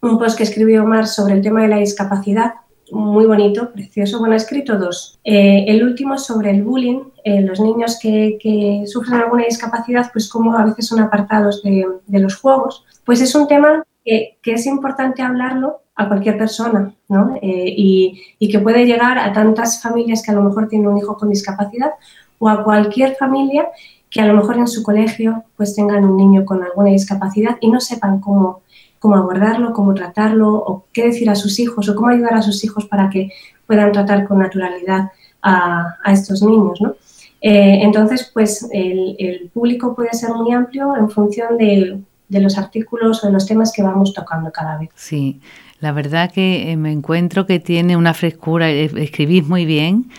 un 0.02 0.20
post 0.20 0.38
que 0.38 0.44
escribió 0.44 0.84
Omar 0.84 1.08
sobre 1.08 1.34
el 1.36 1.42
tema 1.42 1.62
de 1.62 1.70
la 1.70 1.78
discapacidad 1.78 2.54
muy 2.94 3.26
bonito, 3.26 3.72
precioso. 3.72 4.20
Bueno, 4.20 4.34
he 4.36 4.38
escrito 4.38 4.78
dos. 4.78 5.20
Eh, 5.24 5.66
el 5.68 5.84
último 5.84 6.18
sobre 6.18 6.52
el 6.52 6.64
bullying, 6.64 7.02
eh, 7.24 7.42
los 7.42 7.60
niños 7.60 7.98
que, 8.00 8.38
que, 8.40 8.84
sufren 8.86 9.22
alguna 9.22 9.46
discapacidad, 9.46 10.10
pues 10.12 10.30
como 10.30 10.56
a 10.56 10.66
veces 10.66 10.88
son 10.88 11.00
apartados 11.00 11.64
de, 11.64 11.86
de 12.06 12.20
los 12.20 12.36
juegos. 12.36 12.86
Pues 13.06 13.22
es 13.22 13.34
un 13.36 13.48
tema 13.48 13.84
que, 14.04 14.38
que, 14.42 14.54
es 14.54 14.66
importante 14.66 15.22
hablarlo 15.22 15.82
a 15.96 16.08
cualquier 16.08 16.38
persona, 16.38 16.94
¿no? 17.08 17.36
Eh, 17.42 17.74
y, 17.78 18.22
y, 18.40 18.50
que 18.50 18.60
puede 18.60 18.86
llegar 18.86 19.18
a 19.18 19.32
tantas 19.32 19.82
familias 19.82 20.24
que 20.24 20.32
a 20.32 20.36
lo 20.36 20.44
mejor 20.44 20.68
tienen 20.68 20.88
un 20.88 20.98
hijo 20.98 21.18
con 21.18 21.30
discapacidad 21.30 21.92
o 22.40 22.50
a 22.50 22.64
cualquier 22.64 23.16
familia 23.16 23.68
que 24.10 24.22
a 24.22 24.28
lo 24.28 24.34
mejor 24.36 24.58
en 24.58 24.68
su 24.68 24.84
colegio 24.84 25.44
pues 25.58 25.76
tengan 25.76 26.06
un 26.06 26.18
niño 26.18 26.46
con 26.46 26.64
alguna 26.64 26.90
discapacidad 26.90 27.58
y 27.62 27.70
no 27.70 27.80
sepan 27.80 28.20
cómo 28.20 28.64
cómo 29.04 29.18
abordarlo, 29.18 29.74
cómo 29.74 29.94
tratarlo, 29.94 30.54
o 30.54 30.86
qué 30.94 31.04
decir 31.04 31.30
a 31.30 31.36
sus 31.36 31.60
hijos, 31.60 31.90
o 31.90 31.94
cómo 31.94 32.08
ayudar 32.08 32.36
a 32.36 32.42
sus 32.42 32.64
hijos 32.64 32.86
para 32.86 33.10
que 33.10 33.34
puedan 33.68 33.92
tratar 33.92 34.26
con 34.26 34.40
naturalidad 34.40 35.12
a, 35.42 35.98
estos 36.06 36.42
niños. 36.42 36.80
¿no? 36.80 36.96
Eh, 37.42 37.80
entonces, 37.82 38.32
pues 38.34 38.66
el, 38.72 39.52
público 39.54 39.94
puede 39.94 40.14
ser 40.14 40.30
muy 40.30 40.54
amplio 40.54 40.96
en 40.96 41.10
función 41.10 41.58
de, 41.58 42.00
los 42.30 42.58
artículos 42.58 43.22
o 43.22 43.28
de 43.28 43.34
los 43.34 43.46
temas 43.46 43.74
que 43.76 43.84
vamos 43.84 44.14
tocando 44.14 44.54
cada 44.54 44.78
vez. 44.78 44.90
Sí, 44.96 45.42
la 45.82 45.92
verdad 45.92 46.32
que 46.32 46.72
eh, 46.72 46.78
me 46.78 46.94
encuentro 46.94 47.46
que 47.46 47.60
tiene 47.60 47.98
una 47.98 48.14
frescura, 48.14 48.72
eh, 48.72 48.90
escribís 48.96 49.46
muy 49.46 49.66
bien. 49.66 50.12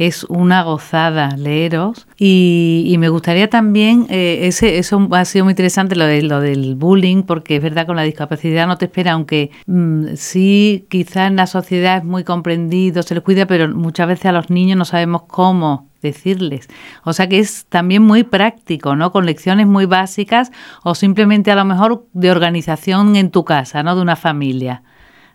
Es 0.00 0.24
una 0.24 0.62
gozada 0.62 1.36
leeros 1.36 2.06
y, 2.16 2.96
me 2.98 3.10
gustaría 3.10 3.50
también, 3.50 4.06
eh, 4.08 4.46
ese, 4.46 4.78
eso 4.78 5.06
ha 5.12 5.26
sido 5.26 5.44
muy 5.44 5.52
interesante 5.52 5.94
lo, 5.94 6.06
de, 6.06 6.22
lo 6.22 6.40
del 6.40 6.74
bullying, 6.74 7.22
porque 7.22 7.56
es 7.56 7.62
verdad 7.62 7.86
con 7.86 7.96
la 7.96 8.02
discapacidad 8.02 8.66
no 8.66 8.78
te 8.78 8.86
espera, 8.86 9.12
aunque 9.12 9.50
mm, 9.66 10.14
sí 10.14 10.86
quizás 10.88 11.28
en 11.28 11.36
la 11.36 11.46
sociedad 11.46 11.98
es 11.98 12.04
muy 12.04 12.24
comprendido, 12.24 13.02
se 13.02 13.14
les 13.14 13.22
cuida, 13.22 13.44
pero 13.44 13.68
muchas 13.68 14.08
veces 14.08 14.24
a 14.26 14.32
los 14.32 14.48
niños 14.48 14.78
no 14.78 14.86
sabemos 14.86 15.24
cómo 15.26 15.90
decirles. 16.00 16.68
O 17.04 17.12
sea 17.12 17.28
que 17.28 17.38
es 17.38 17.66
también 17.66 18.02
muy 18.02 18.22
práctico, 18.22 18.96
¿no? 18.96 19.12
Con 19.12 19.26
lecciones 19.26 19.66
muy 19.66 19.84
básicas 19.84 20.50
o 20.82 20.94
simplemente 20.94 21.50
a 21.50 21.56
lo 21.56 21.66
mejor 21.66 22.06
de 22.14 22.30
organización 22.30 23.16
en 23.16 23.30
tu 23.30 23.44
casa, 23.44 23.82
¿no? 23.82 23.94
De 23.94 24.00
una 24.00 24.16
familia. 24.16 24.82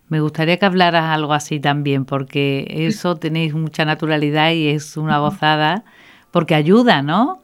Me 0.07 0.19
gustaría 0.19 0.57
que 0.57 0.65
hablaras 0.65 1.05
algo 1.05 1.33
así 1.33 1.59
también, 1.59 2.05
porque 2.05 2.67
eso 2.69 3.15
tenéis 3.15 3.53
mucha 3.53 3.85
naturalidad 3.85 4.51
y 4.51 4.67
es 4.67 4.97
una 4.97 5.17
gozada, 5.17 5.83
porque 6.31 6.53
ayuda, 6.53 7.01
¿no? 7.01 7.41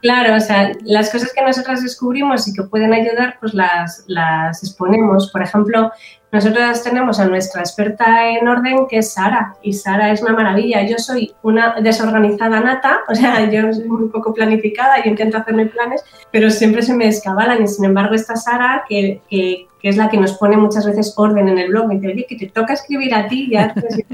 Claro, 0.00 0.34
o 0.34 0.40
sea, 0.40 0.72
las 0.84 1.10
cosas 1.10 1.30
que 1.34 1.44
nosotras 1.44 1.82
descubrimos 1.82 2.48
y 2.48 2.54
que 2.54 2.62
pueden 2.62 2.94
ayudar, 2.94 3.36
pues 3.38 3.52
las, 3.52 4.04
las 4.06 4.62
exponemos. 4.62 5.30
Por 5.30 5.42
ejemplo, 5.42 5.92
nosotros 6.32 6.82
tenemos 6.82 7.20
a 7.20 7.26
nuestra 7.26 7.60
experta 7.60 8.30
en 8.30 8.48
orden, 8.48 8.86
que 8.88 8.98
es 8.98 9.12
Sara, 9.12 9.54
y 9.62 9.74
Sara 9.74 10.10
es 10.10 10.22
una 10.22 10.32
maravilla. 10.32 10.86
Yo 10.86 10.96
soy 10.96 11.34
una 11.42 11.80
desorganizada 11.82 12.60
nata, 12.60 13.00
o 13.08 13.14
sea, 13.14 13.44
yo 13.50 13.72
soy 13.74 13.88
muy 13.88 14.08
poco 14.08 14.32
planificada, 14.32 15.02
yo 15.04 15.10
intento 15.10 15.36
hacerme 15.36 15.66
planes, 15.66 16.02
pero 16.30 16.48
siempre 16.50 16.80
se 16.80 16.94
me 16.94 17.04
descabalan. 17.04 17.62
Y 17.62 17.68
sin 17.68 17.84
embargo, 17.84 18.14
esta 18.14 18.36
Sara, 18.36 18.84
que, 18.88 19.20
que, 19.28 19.66
es 19.82 19.96
la 19.98 20.08
que 20.08 20.16
nos 20.16 20.32
pone 20.38 20.56
muchas 20.56 20.86
veces 20.86 21.12
orden 21.16 21.48
en 21.48 21.58
el 21.58 21.68
blog, 21.68 21.88
me 21.88 21.96
dice, 21.96 22.08
oye, 22.08 22.26
que 22.26 22.36
te 22.36 22.46
toca 22.46 22.72
escribir 22.72 23.14
a 23.14 23.28
ti, 23.28 23.50
ya 23.50 23.74
te 23.74 23.82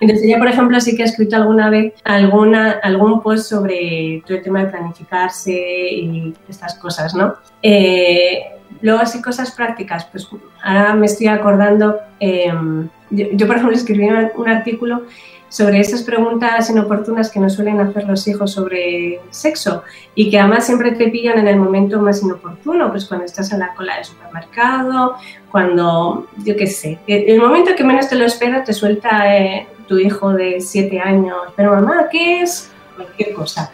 entonces 0.00 0.26
ella, 0.26 0.38
por 0.38 0.48
ejemplo, 0.48 0.80
sí 0.80 0.96
que 0.96 1.02
ha 1.02 1.06
escrito 1.06 1.36
alguna 1.36 1.68
vez 1.70 1.94
alguna, 2.04 2.72
algún 2.82 3.22
post 3.22 3.50
sobre 3.50 4.22
todo 4.26 4.38
el 4.38 4.42
tema 4.42 4.64
de 4.64 4.70
planificarse 4.70 5.52
y 5.52 6.34
estas 6.48 6.74
cosas, 6.74 7.14
¿no? 7.14 7.34
Eh, 7.62 8.42
luego 8.80 9.00
así 9.00 9.20
cosas 9.20 9.50
prácticas, 9.52 10.06
pues 10.06 10.26
ahora 10.62 10.94
me 10.94 11.06
estoy 11.06 11.26
acordando, 11.26 11.98
em, 12.18 12.88
yo, 13.10 13.46
por 13.46 13.56
ejemplo 13.56 13.76
escribí 13.76 14.08
un 14.36 14.48
artículo 14.48 15.02
sobre 15.50 15.80
esas 15.80 16.04
preguntas 16.04 16.70
inoportunas 16.70 17.28
que 17.28 17.40
nos 17.40 17.54
suelen 17.54 17.80
hacer 17.80 18.04
los 18.04 18.26
hijos 18.28 18.52
sobre 18.52 19.20
sexo 19.30 19.82
y 20.14 20.30
que 20.30 20.38
además 20.38 20.64
siempre 20.64 20.92
te 20.92 21.08
pillan 21.08 21.40
en 21.40 21.48
el 21.48 21.56
momento 21.56 22.00
más 22.00 22.22
inoportuno, 22.22 22.88
pues 22.90 23.04
cuando 23.06 23.26
estás 23.26 23.52
en 23.52 23.58
la 23.58 23.74
cola 23.74 23.96
del 23.96 24.04
supermercado, 24.04 25.16
cuando, 25.50 26.28
yo 26.44 26.56
qué 26.56 26.68
sé, 26.68 27.00
el 27.08 27.40
momento 27.40 27.74
que 27.76 27.82
menos 27.82 28.08
te 28.08 28.14
lo 28.14 28.24
esperas 28.24 28.64
te 28.64 28.72
suelta 28.72 29.36
eh, 29.36 29.66
tu 29.90 29.98
hijo 29.98 30.32
de 30.32 30.60
siete 30.60 31.00
años, 31.00 31.36
pero 31.56 31.72
mamá, 31.72 32.08
¿qué 32.08 32.42
es? 32.42 32.70
Cualquier 32.94 33.34
cosa. 33.34 33.72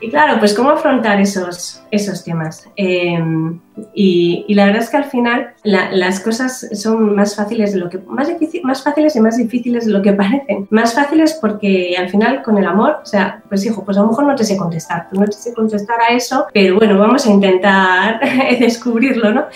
Y 0.00 0.08
claro, 0.08 0.38
pues 0.38 0.54
cómo 0.54 0.70
afrontar 0.70 1.20
esos, 1.20 1.82
esos 1.90 2.22
temas. 2.22 2.68
Em, 2.76 3.58
y, 3.94 4.44
la 4.54 4.66
verdad 4.66 4.82
es 4.82 4.90
que 4.90 4.96
al 4.96 5.06
final 5.06 5.54
las 5.64 6.20
cosas 6.20 6.68
son 6.74 7.16
más 7.16 7.34
fáciles 7.34 7.72
de 7.72 7.80
lo 7.80 7.88
que 7.90 7.98
más, 7.98 8.28
más 8.62 8.84
fáciles 8.84 9.16
y 9.16 9.20
más 9.20 9.36
difíciles 9.36 9.86
de 9.86 9.92
lo 9.92 10.02
que 10.02 10.12
parecen. 10.22 10.68
Más 10.70 10.94
fáciles 10.94 11.36
porque 11.40 11.96
al 11.98 12.08
final 12.10 12.44
con 12.44 12.56
el 12.56 12.66
amor, 12.66 12.98
o 13.02 13.06
sea, 13.06 13.42
pues 13.48 13.66
hijo, 13.66 13.84
pues 13.84 13.98
a 13.98 14.02
lo 14.02 14.10
mejor 14.10 14.26
no 14.26 14.36
te 14.36 14.44
sé 14.44 14.56
contestar, 14.56 15.08
no 15.10 15.24
te 15.24 15.32
sé 15.32 15.52
contestar 15.52 16.00
a 16.00 16.14
eso, 16.14 16.46
pero 16.54 16.76
bueno, 16.76 16.96
vamos 16.96 17.26
a 17.26 17.30
intentar 17.30 18.20
descubrirlo, 18.60 19.32
¿no? 19.32 19.46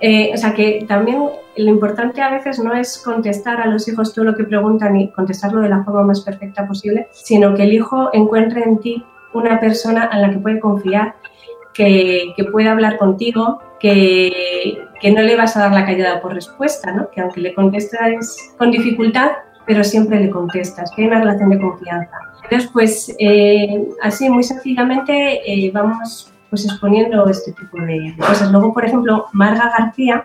Eh, 0.00 0.30
o 0.34 0.36
sea 0.36 0.52
que 0.52 0.84
también 0.86 1.22
lo 1.56 1.70
importante 1.70 2.20
a 2.20 2.30
veces 2.30 2.58
no 2.58 2.74
es 2.74 2.98
contestar 2.98 3.60
a 3.60 3.66
los 3.66 3.88
hijos 3.88 4.12
todo 4.12 4.26
lo 4.26 4.36
que 4.36 4.44
preguntan 4.44 4.96
y 4.96 5.10
contestarlo 5.10 5.62
de 5.62 5.70
la 5.70 5.84
forma 5.84 6.02
más 6.02 6.20
perfecta 6.20 6.66
posible, 6.66 7.08
sino 7.12 7.54
que 7.54 7.62
el 7.62 7.72
hijo 7.72 8.10
encuentre 8.12 8.62
en 8.62 8.78
ti 8.78 9.04
una 9.32 9.58
persona 9.58 10.04
a 10.04 10.18
la 10.18 10.30
que 10.30 10.38
puede 10.38 10.60
confiar, 10.60 11.14
que, 11.72 12.32
que 12.36 12.44
puede 12.44 12.68
hablar 12.68 12.98
contigo, 12.98 13.60
que, 13.80 14.78
que, 15.00 15.10
no 15.10 15.22
le 15.22 15.36
vas 15.36 15.56
a 15.56 15.60
dar 15.60 15.72
la 15.72 15.84
callada 15.84 16.20
por 16.20 16.34
respuesta, 16.34 16.92
¿no? 16.92 17.10
que 17.10 17.20
aunque 17.20 17.40
le 17.40 17.54
contestas 17.54 18.54
con 18.56 18.70
dificultad, 18.70 19.32
pero 19.66 19.82
siempre 19.84 20.20
le 20.20 20.30
contestas, 20.30 20.90
que 20.94 21.02
hay 21.02 21.08
una 21.08 21.20
relación 21.20 21.50
de 21.50 21.60
confianza. 21.60 22.16
Entonces, 22.44 22.70
pues 22.72 23.16
eh, 23.18 23.88
así 24.02 24.30
muy 24.30 24.44
sencillamente 24.44 25.40
eh, 25.44 25.70
vamos 25.72 26.32
pues 26.50 26.64
exponiendo 26.64 27.28
este 27.28 27.52
tipo 27.52 27.80
de, 27.80 28.14
cosas. 28.18 28.50
Luego, 28.50 28.72
por 28.72 28.84
ejemplo, 28.84 29.26
Marga 29.32 29.72
García, 29.76 30.24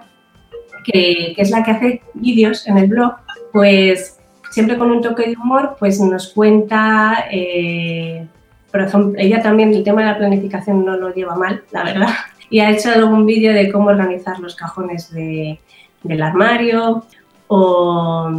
que, 0.83 1.33
es 1.37 1.51
la 1.51 1.63
que 1.63 1.71
hace 1.71 2.01
vídeos 2.13 2.67
en 2.67 2.77
el 2.77 2.87
blog, 2.87 3.13
pues 3.51 4.19
siempre 4.51 4.77
con 4.77 4.91
un 4.91 5.01
toque 5.01 5.27
de 5.27 5.35
humor, 5.35 5.75
pues 5.79 5.99
nos 5.99 6.33
cuenta, 6.33 7.25
eh, 7.31 8.27
por 8.71 8.81
ejemplo, 8.81 9.13
ella 9.17 9.41
también 9.41 9.73
el 9.73 9.83
tema 9.83 10.01
de 10.01 10.07
la 10.07 10.17
planificación 10.17 10.85
no 10.85 10.97
lo 10.97 11.13
lleva 11.13 11.35
mal, 11.35 11.63
la 11.71 11.83
verdad, 11.83 12.09
y 12.49 12.59
ha 12.59 12.69
hecho 12.69 12.89
algún 12.89 13.25
vídeo 13.25 13.53
de 13.53 13.71
cómo 13.71 13.89
organizar 13.89 14.39
los 14.39 14.55
cajones 14.55 15.11
del 15.11 16.21
armario 16.21 17.05
o, 17.47 18.29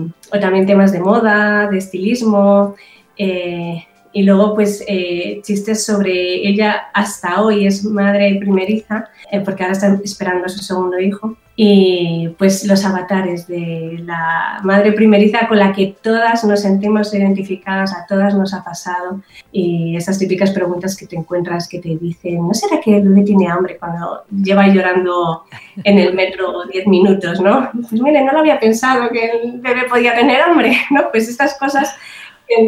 también 0.40 0.66
temas 0.66 0.92
de 0.92 1.00
moda, 1.00 1.68
de 1.68 1.78
estilismo. 1.78 2.74
Eh, 3.16 3.84
y 4.12 4.22
luego 4.22 4.54
pues 4.54 4.84
eh, 4.86 5.40
chistes 5.42 5.84
sobre 5.84 6.46
ella 6.46 6.88
hasta 6.92 7.42
hoy 7.42 7.66
es 7.66 7.84
madre 7.84 8.36
primeriza 8.40 9.08
eh, 9.30 9.40
porque 9.40 9.62
ahora 9.62 9.72
está 9.72 9.98
esperando 10.04 10.46
a 10.46 10.48
su 10.48 10.58
segundo 10.58 10.98
hijo 10.98 11.36
y 11.54 12.30
pues 12.38 12.64
los 12.64 12.82
avatares 12.84 13.46
de 13.46 14.00
la 14.04 14.60
madre 14.62 14.92
primeriza 14.92 15.46
con 15.48 15.58
la 15.58 15.72
que 15.72 15.94
todas 16.02 16.44
nos 16.44 16.62
sentimos 16.62 17.12
identificadas, 17.12 17.92
a 17.92 18.06
todas 18.06 18.34
nos 18.34 18.54
ha 18.54 18.64
pasado 18.64 19.20
y 19.50 19.94
esas 19.94 20.18
típicas 20.18 20.50
preguntas 20.50 20.96
que 20.96 21.06
te 21.06 21.16
encuentras 21.16 21.68
que 21.68 21.78
te 21.78 21.96
dicen, 21.96 22.46
¿no 22.48 22.54
será 22.54 22.80
que 22.80 22.96
el 22.96 23.06
bebé 23.06 23.22
tiene 23.22 23.48
hambre 23.48 23.76
cuando 23.78 24.24
lleva 24.42 24.66
llorando 24.68 25.44
en 25.84 25.98
el 25.98 26.14
metro 26.14 26.64
10 26.72 26.86
minutos, 26.86 27.38
no? 27.40 27.70
Pues 27.72 28.00
mire, 28.00 28.24
no 28.24 28.32
lo 28.32 28.38
había 28.38 28.58
pensado 28.58 29.10
que 29.10 29.26
el 29.26 29.60
bebé 29.60 29.82
podía 29.90 30.14
tener 30.14 30.40
hambre, 30.40 30.74
¿no? 30.90 31.10
Pues 31.10 31.28
estas 31.28 31.58
cosas 31.58 31.94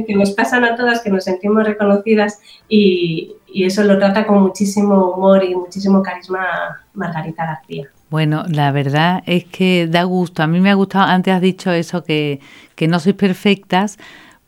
que, 0.06 0.14
nos 0.14 0.32
pasan 0.32 0.64
a 0.64 0.76
todas, 0.76 1.02
que 1.02 1.10
nos 1.10 1.24
sentimos 1.24 1.64
reconocidas 1.64 2.40
y, 2.68 3.32
eso 3.54 3.84
lo 3.84 3.98
trata 3.98 4.26
con 4.26 4.42
muchísimo 4.42 5.12
humor 5.12 5.44
y 5.44 5.54
muchísimo 5.54 6.02
carisma 6.02 6.44
Margarita 6.92 7.46
García. 7.46 7.88
Bueno, 8.10 8.44
la 8.48 8.72
verdad 8.72 9.22
es 9.26 9.44
que 9.44 9.86
da 9.86 10.02
gusto. 10.02 10.42
A 10.42 10.48
mí 10.48 10.58
me 10.60 10.70
ha 10.70 10.74
gustado, 10.74 11.04
antes 11.04 11.32
has 11.32 11.40
dicho 11.40 11.70
eso, 11.70 12.02
que, 12.02 12.40
que 12.74 12.88
no 12.88 12.98
sois 12.98 13.14
perfectas, 13.14 13.96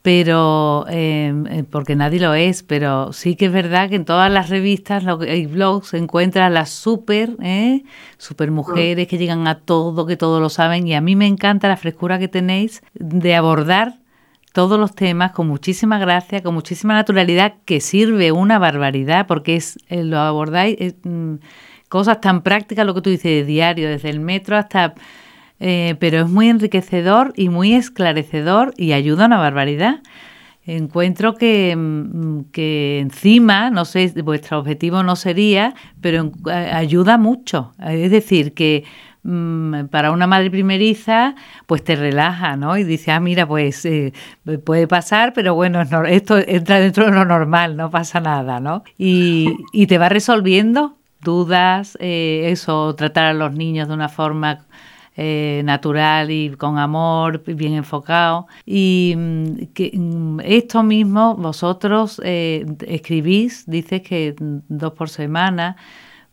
pero 0.07 0.87
em, 0.88 1.49
eh, 1.49 1.64
porque 1.69 1.97
nadie 1.97 2.21
lo 2.21 2.33
es, 2.33 2.62
pero 2.62 3.12
sí 3.12 3.35
que 3.35 3.47
es 3.47 3.52
verdad 3.52 3.88
que 3.88 3.97
en 3.97 4.05
todas 4.05 4.31
las 4.31 4.50
revistas 4.50 5.02
y 5.26 5.47
blogs 5.47 5.88
se 5.88 5.99
encuentran 5.99 6.55
las 6.55 6.71
super, 6.71 7.37
¿eh? 7.43 7.83
super 8.16 8.52
mujeres 8.52 9.09
que 9.09 9.19
llegan 9.19 9.49
a 9.49 9.59
todo, 9.59 10.07
que 10.07 10.16
todo 10.16 10.38
lo 10.38 10.49
saben, 10.49 10.87
y 10.87 10.95
a 10.95 11.00
mí 11.00 11.16
me 11.16 11.26
encanta 11.26 11.66
la 11.66 11.76
frescura 11.76 12.21
que 12.21 12.28
tenéis 12.28 12.85
de 12.95 13.35
abordar 13.35 13.95
todos 14.56 14.80
los 14.80 14.94
temas 14.94 15.32
con 15.32 15.48
muchísima 15.48 15.98
gracia, 15.98 16.42
con 16.42 16.54
muchísima 16.54 16.94
naturalidad, 16.94 17.56
que 17.66 17.82
sirve 17.82 18.32
una 18.32 18.58
barbaridad, 18.58 19.26
porque 19.26 19.54
es 19.54 19.78
eh, 19.90 20.02
lo 20.02 20.18
abordáis 20.18 20.94
mm, 21.04 21.34
cosas 21.90 22.22
tan 22.22 22.40
prácticas, 22.40 22.86
lo 22.86 22.94
que 22.94 23.02
tú 23.02 23.10
dices 23.10 23.25
de 23.25 23.44
diario, 23.44 23.86
desde 23.86 24.08
el 24.08 24.18
metro 24.18 24.56
hasta... 24.56 24.94
Eh, 25.60 25.96
pero 26.00 26.20
es 26.20 26.30
muy 26.30 26.48
enriquecedor 26.48 27.34
y 27.36 27.50
muy 27.50 27.75
esclarecedor 27.75 28.72
y 28.78 28.92
ayuda 28.92 29.26
una 29.26 29.36
barbaridad. 29.36 30.00
Encuentro 30.64 31.34
que, 31.34 31.76
mm, 31.76 32.50
que 32.50 33.00
encima, 33.00 33.68
no 33.68 33.84
sé, 33.84 34.10
vuestro 34.25 34.58
objetivo 34.58 35.02
no 35.02 35.16
sería, 35.16 35.75
pero 36.00 36.32
ayuda 36.72 37.18
mucho. 37.18 37.75
Es 37.78 38.10
decir, 38.10 38.54
que 38.54 38.84
Mm, 39.15 39.15
para 39.90 40.12
una 40.12 40.26
madre 40.26 40.50
primeriza, 40.50 41.35
pues 41.66 41.83
te 41.83 41.97
relaja, 41.97 42.56
¿no? 42.56 42.76
Y 42.76 42.85
dice, 42.85 43.11
ah, 43.11 43.21
mira, 43.21 43.47
pues 43.47 43.85
eh, 43.85 44.12
puede 44.64 44.87
pasar, 44.87 45.33
pero 45.33 45.54
bueno, 45.54 45.83
esto 46.06 46.38
entra 46.38 46.78
dentro 46.78 47.06
de 47.06 47.12
lo 47.12 47.25
normal, 47.25 47.76
no 47.76 47.90
pasa 47.90 48.21
nada, 48.21 48.61
¿no? 48.61 48.85
Y, 48.99 49.56
y 49.73 49.87
te 49.88 49.99
va 49.99 50.09
resolviendo 50.09 50.97
dudas, 51.23 51.99
eh, 52.00 52.50
eso, 52.52 52.95
tratar 52.95 53.25
a 53.25 53.35
los 53.35 53.52
niños 53.52 53.88
de 53.88 53.95
una 53.95 54.09
forma 54.09 54.64
eh, 55.16 55.62
natural 55.64 56.30
y 56.30 56.50
con 56.50 56.78
amor, 56.78 57.42
bien 57.42 57.75
enfocado. 57.75 58.47
Y 58.64 59.14
mm, 59.16 59.56
que 59.75 59.90
mm, 59.92 60.40
esto 60.45 60.85
mismo 60.85 61.35
vosotros 61.37 62.21
escribís, 62.23 63.64
dices 63.66 64.02
que 64.02 64.37
dos 64.38 64.92
por 64.92 65.09
semana, 65.09 65.76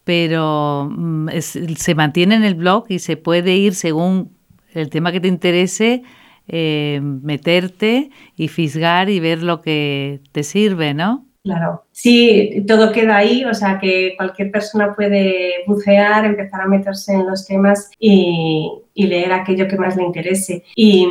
pero 0.03 0.89
mm, 0.91 1.29
se 1.39 1.95
mantiene 1.95 2.35
en 2.35 2.43
el 2.43 2.55
blog 2.55 2.85
y 2.89 2.99
se 2.99 3.17
puede 3.17 3.55
ir 3.55 3.75
según 3.75 4.31
el 4.73 4.89
tema 4.89 5.11
que 5.11 5.19
te 5.19 5.27
interese, 5.27 6.03
eh, 6.47 6.99
meterte 7.01 8.09
y 8.35 8.47
fisgar 8.47 9.09
y 9.09 9.19
ver 9.19 9.43
lo 9.43 9.61
que 9.61 10.19
te 10.31 10.43
sirve, 10.43 10.93
¿no? 10.93 11.25
Claro, 11.43 11.83
sí, 11.91 12.63
todo 12.65 12.93
queda 12.93 13.17
ahí, 13.17 13.43
o 13.43 13.53
sea 13.53 13.77
que 13.77 14.13
cualquier 14.15 14.49
persona 14.49 14.95
puede 14.95 15.55
bucear, 15.67 16.23
empezar 16.23 16.61
a 16.61 16.67
meterse 16.67 17.11
en 17.11 17.25
los 17.27 17.45
temas 17.45 17.91
y, 17.99 18.79
leer 18.95 19.33
aquello 19.33 19.67
que 19.67 19.75
más 19.75 19.97
le 19.97 20.03
interese. 20.03 20.63
Y, 20.73 21.05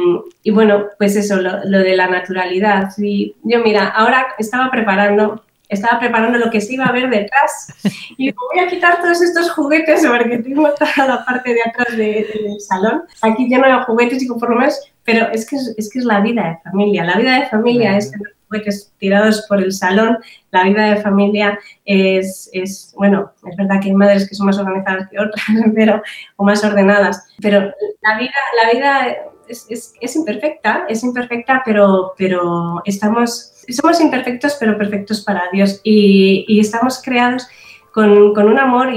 bueno, 0.51 0.87
pues 0.97 1.17
eso, 1.17 1.37
lo, 1.37 1.61
de 1.61 1.97
la 1.97 2.09
naturalidad. 2.09 2.89
Y 2.97 3.35
yo, 3.43 3.63
mira, 3.63 3.89
ahora 3.89 4.29
estaba 4.39 4.71
preparando 4.71 5.43
estaba 5.73 5.99
preparando 5.99 6.39
lo 6.39 6.51
que 6.51 6.61
se 6.61 6.75
iba 6.75 6.85
a 6.85 6.93
ver 6.93 7.09
detrás. 7.09 7.69
Y 8.17 8.33
voy 8.33 8.65
a 8.65 8.69
quitar 8.69 9.01
todos 9.01 9.23
estos 9.23 9.51
juguetes 9.53 10.07
porque 10.07 10.39
tengo 10.39 10.71
toda 10.75 11.07
la 11.07 11.25
parte 11.25 11.55
de 11.55 11.61
atrás 11.63 11.97
del 11.97 12.61
salón. 12.61 13.03
Aquí 13.23 13.49
lleno 13.49 13.67
de 13.67 13.85
juguetes 13.85 14.23
y 14.23 14.29
por 14.29 14.51
lo 14.51 14.57
menos, 14.57 14.79
pero 15.05 15.29
es 15.33 15.49
que 15.49 15.57
es, 15.57 15.91
que 15.91 15.99
es 15.99 16.05
la 16.05 16.21
vida 16.21 16.43
de 16.49 16.71
familia. 16.71 17.05
La 17.05 17.17
vida 17.17 17.41
de 17.41 17.47
familia 17.47 17.97
es 17.97 18.11
tener 18.11 18.35
juguetes 18.49 18.93
tirados 18.99 19.47
por 19.49 19.63
el 19.63 19.73
salón. 19.73 20.19
La 20.51 20.65
vida 20.65 20.95
de 20.95 20.97
familia 21.01 21.59
es, 21.85 22.51
es, 22.53 22.95
bueno, 22.97 23.33
es 23.51 23.57
verdad 23.57 23.81
que 23.81 23.89
hay 23.89 23.95
madres 23.95 24.29
que 24.29 24.35
son 24.35 24.47
más 24.47 24.59
organizadas 24.59 25.09
que 25.09 25.19
otras, 25.19 25.45
pero, 25.75 26.03
o 26.37 26.45
más 26.45 26.63
ordenadas, 26.63 27.25
pero 27.41 27.61
la 28.03 28.19
vida, 28.19 28.35
la 28.63 28.73
vida 28.73 29.17
es, 29.49 29.67
es, 29.69 29.95
es 30.01 30.17
imperfecta, 30.17 30.85
es 30.89 31.03
imperfecta, 31.03 31.63
pero, 31.65 32.13
pero 32.17 32.83
estamos 32.85 33.52
somos 33.69 34.01
imperfectos, 34.01 34.57
pero 34.59 34.77
perfectos 34.77 35.21
para 35.23 35.43
Dios. 35.53 35.81
Y, 35.85 36.59
estamos 36.61 37.01
creados 37.03 37.47
con, 37.93 38.11
un 38.11 38.59
amor 38.59 38.91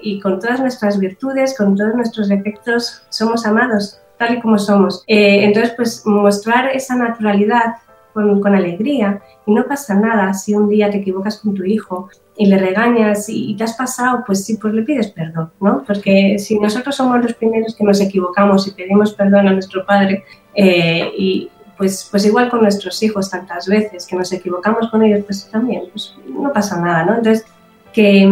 y, 0.00 0.20
con 0.20 0.40
todas 0.40 0.60
nuestras 0.60 0.98
virtudes, 0.98 1.56
con 1.56 1.76
todos 1.76 1.94
nuestros 1.94 2.28
defectos, 2.28 3.02
somos 3.08 3.46
amados 3.46 3.98
tal 4.18 4.34
y 4.34 4.40
como 4.40 4.58
somos. 4.58 5.04
Eh, 5.06 5.44
entonces, 5.44 5.72
pues 5.76 6.04
mostrar 6.04 6.70
esa 6.74 6.96
naturalidad 6.96 7.76
con, 8.12 8.54
alegría 8.54 9.22
y 9.46 9.52
no 9.52 9.64
pasa 9.66 9.94
nada 9.94 10.34
si 10.34 10.54
un 10.54 10.68
día 10.68 10.90
te 10.90 10.98
equivocas 10.98 11.38
con 11.38 11.54
tu 11.54 11.64
hijo 11.64 12.08
y 12.36 12.46
le 12.46 12.58
regañas 12.58 13.28
y, 13.28 13.56
te 13.56 13.64
has 13.64 13.76
pasado, 13.76 14.24
pues 14.26 14.44
sí, 14.44 14.56
pues 14.56 14.74
le 14.74 14.82
pides 14.82 15.08
perdón, 15.08 15.52
¿no? 15.60 15.84
Porque 15.86 16.38
si 16.38 16.58
nosotros 16.58 16.96
somos 16.96 17.22
los 17.22 17.34
primeros 17.34 17.74
que 17.76 17.84
nos 17.84 18.00
equivocamos 18.00 18.66
y 18.66 18.72
pedimos 18.72 19.14
perdón 19.14 19.48
a 19.48 19.52
nuestro 19.52 19.84
Padre 19.86 20.24
eh, 20.54 21.10
y, 21.16 21.50
pues, 21.78 22.08
pues 22.10 22.26
igual 22.26 22.50
con 22.50 22.62
nuestros 22.62 23.02
hijos 23.02 23.30
tantas 23.30 23.66
veces 23.68 24.06
que 24.06 24.16
nos 24.16 24.32
equivocamos 24.32 24.90
con 24.90 25.02
ellos, 25.02 25.24
pues 25.24 25.48
también, 25.50 25.84
pues 25.92 26.14
no 26.28 26.52
pasa 26.52 26.80
nada, 26.80 27.04
¿no? 27.04 27.14
Entonces, 27.16 27.46
que, 27.92 28.28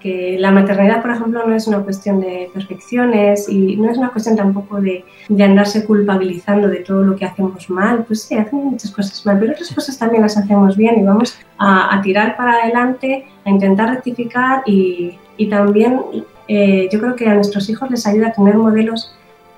que, 0.00 0.36
la 0.38 0.50
maternidad, 0.50 1.02
por 1.02 1.10
ejemplo, 1.10 1.46
no 1.46 1.54
es 1.54 1.66
una 1.66 1.80
cuestión 1.80 2.20
de 2.20 2.50
perfecciones 2.54 3.48
y 3.48 3.76
no 3.76 3.90
es 3.90 3.98
una 3.98 4.10
cuestión 4.10 4.36
tampoco 4.36 4.80
de, 4.80 5.04
de, 5.28 5.44
andarse 5.44 5.84
culpabilizando 5.84 6.68
de 6.68 6.78
todo 6.78 7.02
lo 7.02 7.14
que 7.14 7.26
hacemos 7.26 7.68
mal. 7.68 8.04
Pues 8.04 8.22
sí, 8.22 8.36
hacemos 8.36 8.64
muchas 8.64 8.90
cosas 8.90 9.26
mal, 9.26 9.38
pero 9.38 9.52
otras 9.52 9.72
cosas 9.74 9.98
también 9.98 10.22
las 10.22 10.36
hacemos 10.36 10.76
bien 10.76 10.98
y 10.98 11.02
vamos 11.02 11.36
a, 11.58 11.94
a 11.94 12.00
tirar 12.00 12.36
para 12.36 12.62
adelante, 12.62 13.26
a 13.44 13.50
intentar 13.50 13.90
rectificar 13.90 14.62
y, 14.66 15.18
y 15.36 15.48
también 15.48 16.00
eh, 16.48 16.88
yo 16.90 17.00
creo 17.00 17.16
que 17.16 17.28
a 17.28 17.34
nuestros 17.34 17.68
hijos 17.68 17.90
les 17.90 18.06
ayuda 18.06 18.28
a 18.28 18.32
tener 18.32 18.56
modelos 18.56 19.14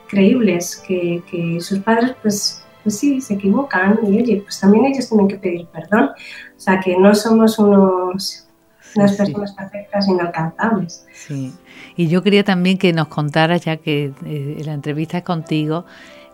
creíbles, 0.09 0.77
que, 0.87 1.23
que 1.31 1.61
sus 1.61 1.81
padres 1.81 2.15
pues 2.23 2.63
pues 2.87 3.01
sí, 3.01 3.21
se 3.21 3.35
equivocan 3.35 3.99
y 4.05 4.21
oye, 4.21 4.43
pues 4.45 4.61
también 4.61 4.85
ellos 4.85 5.09
tienen 5.09 5.27
que 5.27 5.39
pedir 5.39 5.67
perdón. 5.67 6.11
O 6.57 6.61
sea, 6.61 6.79
que 6.79 6.97
no 6.97 7.17
somos 7.17 7.59
unos, 7.59 8.47
unas 8.95 9.17
personas 9.17 9.53
perfectas 9.55 10.07
inalcanzables. 10.07 11.05
Sí, 11.13 11.53
y 11.97 12.07
yo 12.07 12.23
quería 12.23 12.45
también 12.45 12.79
que 12.79 12.93
nos 12.93 13.09
contaras, 13.09 13.65
ya 13.65 13.79
que 13.79 14.13
eh, 14.25 14.63
la 14.65 14.73
entrevista 14.73 15.19
es 15.19 15.25
contigo, 15.25 15.85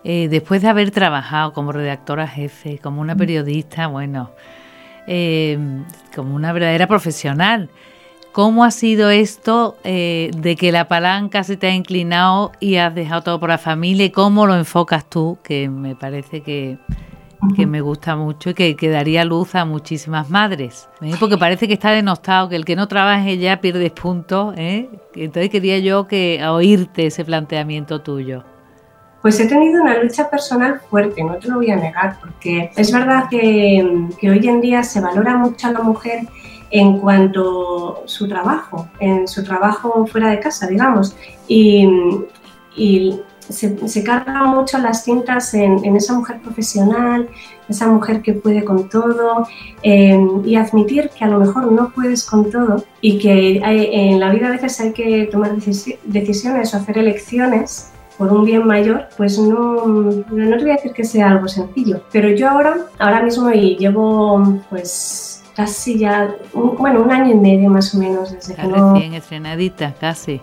eh, 0.03 0.27
después 0.29 0.61
de 0.61 0.67
haber 0.67 0.91
trabajado 0.91 1.53
como 1.53 1.71
redactora 1.71 2.27
jefe, 2.27 2.77
como 2.77 3.01
una 3.01 3.15
periodista, 3.15 3.87
bueno, 3.87 4.29
eh, 5.07 5.57
como 6.15 6.35
una 6.35 6.53
verdadera 6.53 6.85
profesional, 6.85 7.71
¿Cómo 8.33 8.63
ha 8.63 8.71
sido 8.71 9.11
esto 9.11 9.77
eh, 9.83 10.31
de 10.35 10.55
que 10.55 10.71
la 10.71 10.87
palanca 10.87 11.43
se 11.43 11.55
te 11.55 11.67
ha 11.67 11.75
inclinado 11.75 12.51
y 12.59 12.77
has 12.77 12.95
dejado 12.95 13.21
todo 13.21 13.39
por 13.39 13.49
la 13.49 13.59
familia? 13.59 14.07
¿Y 14.07 14.09
cómo 14.09 14.47
lo 14.47 14.55
enfocas 14.55 15.07
tú? 15.07 15.37
Que 15.43 15.69
me 15.69 15.95
parece 15.95 16.41
que, 16.41 16.79
me 17.67 17.81
gusta 17.81 18.15
mucho 18.15 18.49
y 18.49 18.55
que, 18.55 18.89
daría 18.89 19.23
luz 19.23 19.53
a 19.53 19.65
muchísimas 19.65 20.31
madres. 20.31 20.89
¿eh? 21.01 21.11
Porque 21.19 21.37
parece 21.37 21.67
que 21.67 21.75
está 21.75 21.91
denostado, 21.91 22.49
que 22.49 22.55
el 22.55 22.65
que 22.65 22.75
no 22.75 22.87
trabaje 22.87 23.37
ya 23.37 23.61
pierde 23.61 23.91
puntos. 23.91 24.55
¿eh? 24.57 24.89
Entonces 25.13 25.51
quería 25.51 25.77
yo 25.77 26.07
que 26.07 26.43
oírte 26.43 27.05
ese 27.05 27.23
planteamiento 27.23 28.01
tuyo. 28.01 28.43
Pues 29.21 29.39
he 29.39 29.45
tenido 29.45 29.79
una 29.83 30.01
lucha 30.01 30.27
personal 30.27 30.81
fuerte, 30.89 31.23
no 31.23 31.35
te 31.35 31.49
lo 31.49 31.57
voy 31.57 31.69
a 31.69 31.75
negar, 31.75 32.17
porque 32.19 32.71
es 32.75 32.91
verdad 32.91 33.25
que, 33.29 34.07
que 34.19 34.31
hoy 34.31 34.47
en 34.47 34.59
día 34.59 34.81
se 34.81 34.99
valora 35.01 35.37
mucho 35.37 35.67
a 35.67 35.71
la 35.71 35.81
mujer 35.81 36.21
en 36.73 36.97
cuanto 36.97 38.03
a 38.03 38.07
su 38.07 38.27
trabajo, 38.27 38.89
en 38.99 39.27
su 39.27 39.43
trabajo 39.43 40.07
fuera 40.07 40.31
de 40.31 40.39
casa, 40.39 40.67
digamos. 40.67 41.15
Y, 41.47 41.87
se, 43.49 43.87
se, 43.87 44.03
cargan 44.03 44.47
mucho 44.47 44.77
las 44.79 45.03
cintas 45.03 45.53
en, 45.53 45.95
esa 45.95 46.13
mujer 46.13 46.41
profesional, 46.41 47.29
esa 47.69 47.87
mujer 47.87 48.21
que 48.21 48.33
puede 48.33 48.63
con 48.63 48.89
todo, 48.89 49.45
em, 49.83 50.41
y 50.45 50.55
admitir 50.55 51.09
que 51.09 51.25
a 51.25 51.27
lo 51.27 51.39
mejor 51.39 51.71
no 51.71 51.91
puedes 51.93 52.23
con 52.23 52.49
todo 52.49 52.83
y 53.01 53.19
que 53.19 53.61
en 53.61 54.19
la 54.19 54.31
vida 54.31 54.47
a 54.47 54.51
veces 54.51 54.79
hay 54.79 54.93
que 54.93 55.25
tomar 55.31 55.51
decisiones 56.05 56.73
o 56.73 56.77
hacer 56.77 56.97
elecciones 56.97 57.91
por 58.17 58.31
un 58.31 58.45
bien 58.45 58.65
mayor, 58.65 59.09
pues 59.17 59.37
no, 59.37 59.85
no 59.85 60.57
te 60.57 60.63
voy 60.63 60.71
a 60.71 60.75
decir 60.75 60.93
que 60.93 61.03
sea 61.03 61.29
algo 61.31 61.47
sencillo. 61.47 62.01
Pero 62.11 62.29
yo 62.29 62.49
ahora, 62.49 62.77
ahora 62.97 63.21
mismo 63.21 63.51
y 63.51 63.75
llevo 63.75 64.61
pues 64.69 65.32
casi 65.55 65.99
ya, 65.99 66.35
bueno, 66.53 67.01
un 67.01 67.11
año 67.11 67.31
y 67.31 67.37
medio 67.37 67.69
más 67.69 67.93
o 67.93 67.99
menos 67.99 68.31
desde 68.31 68.55
que 68.55 68.63
no... 68.63 68.93
Recién 68.93 69.13
estrenadita, 69.13 69.93
casi. 69.99 70.41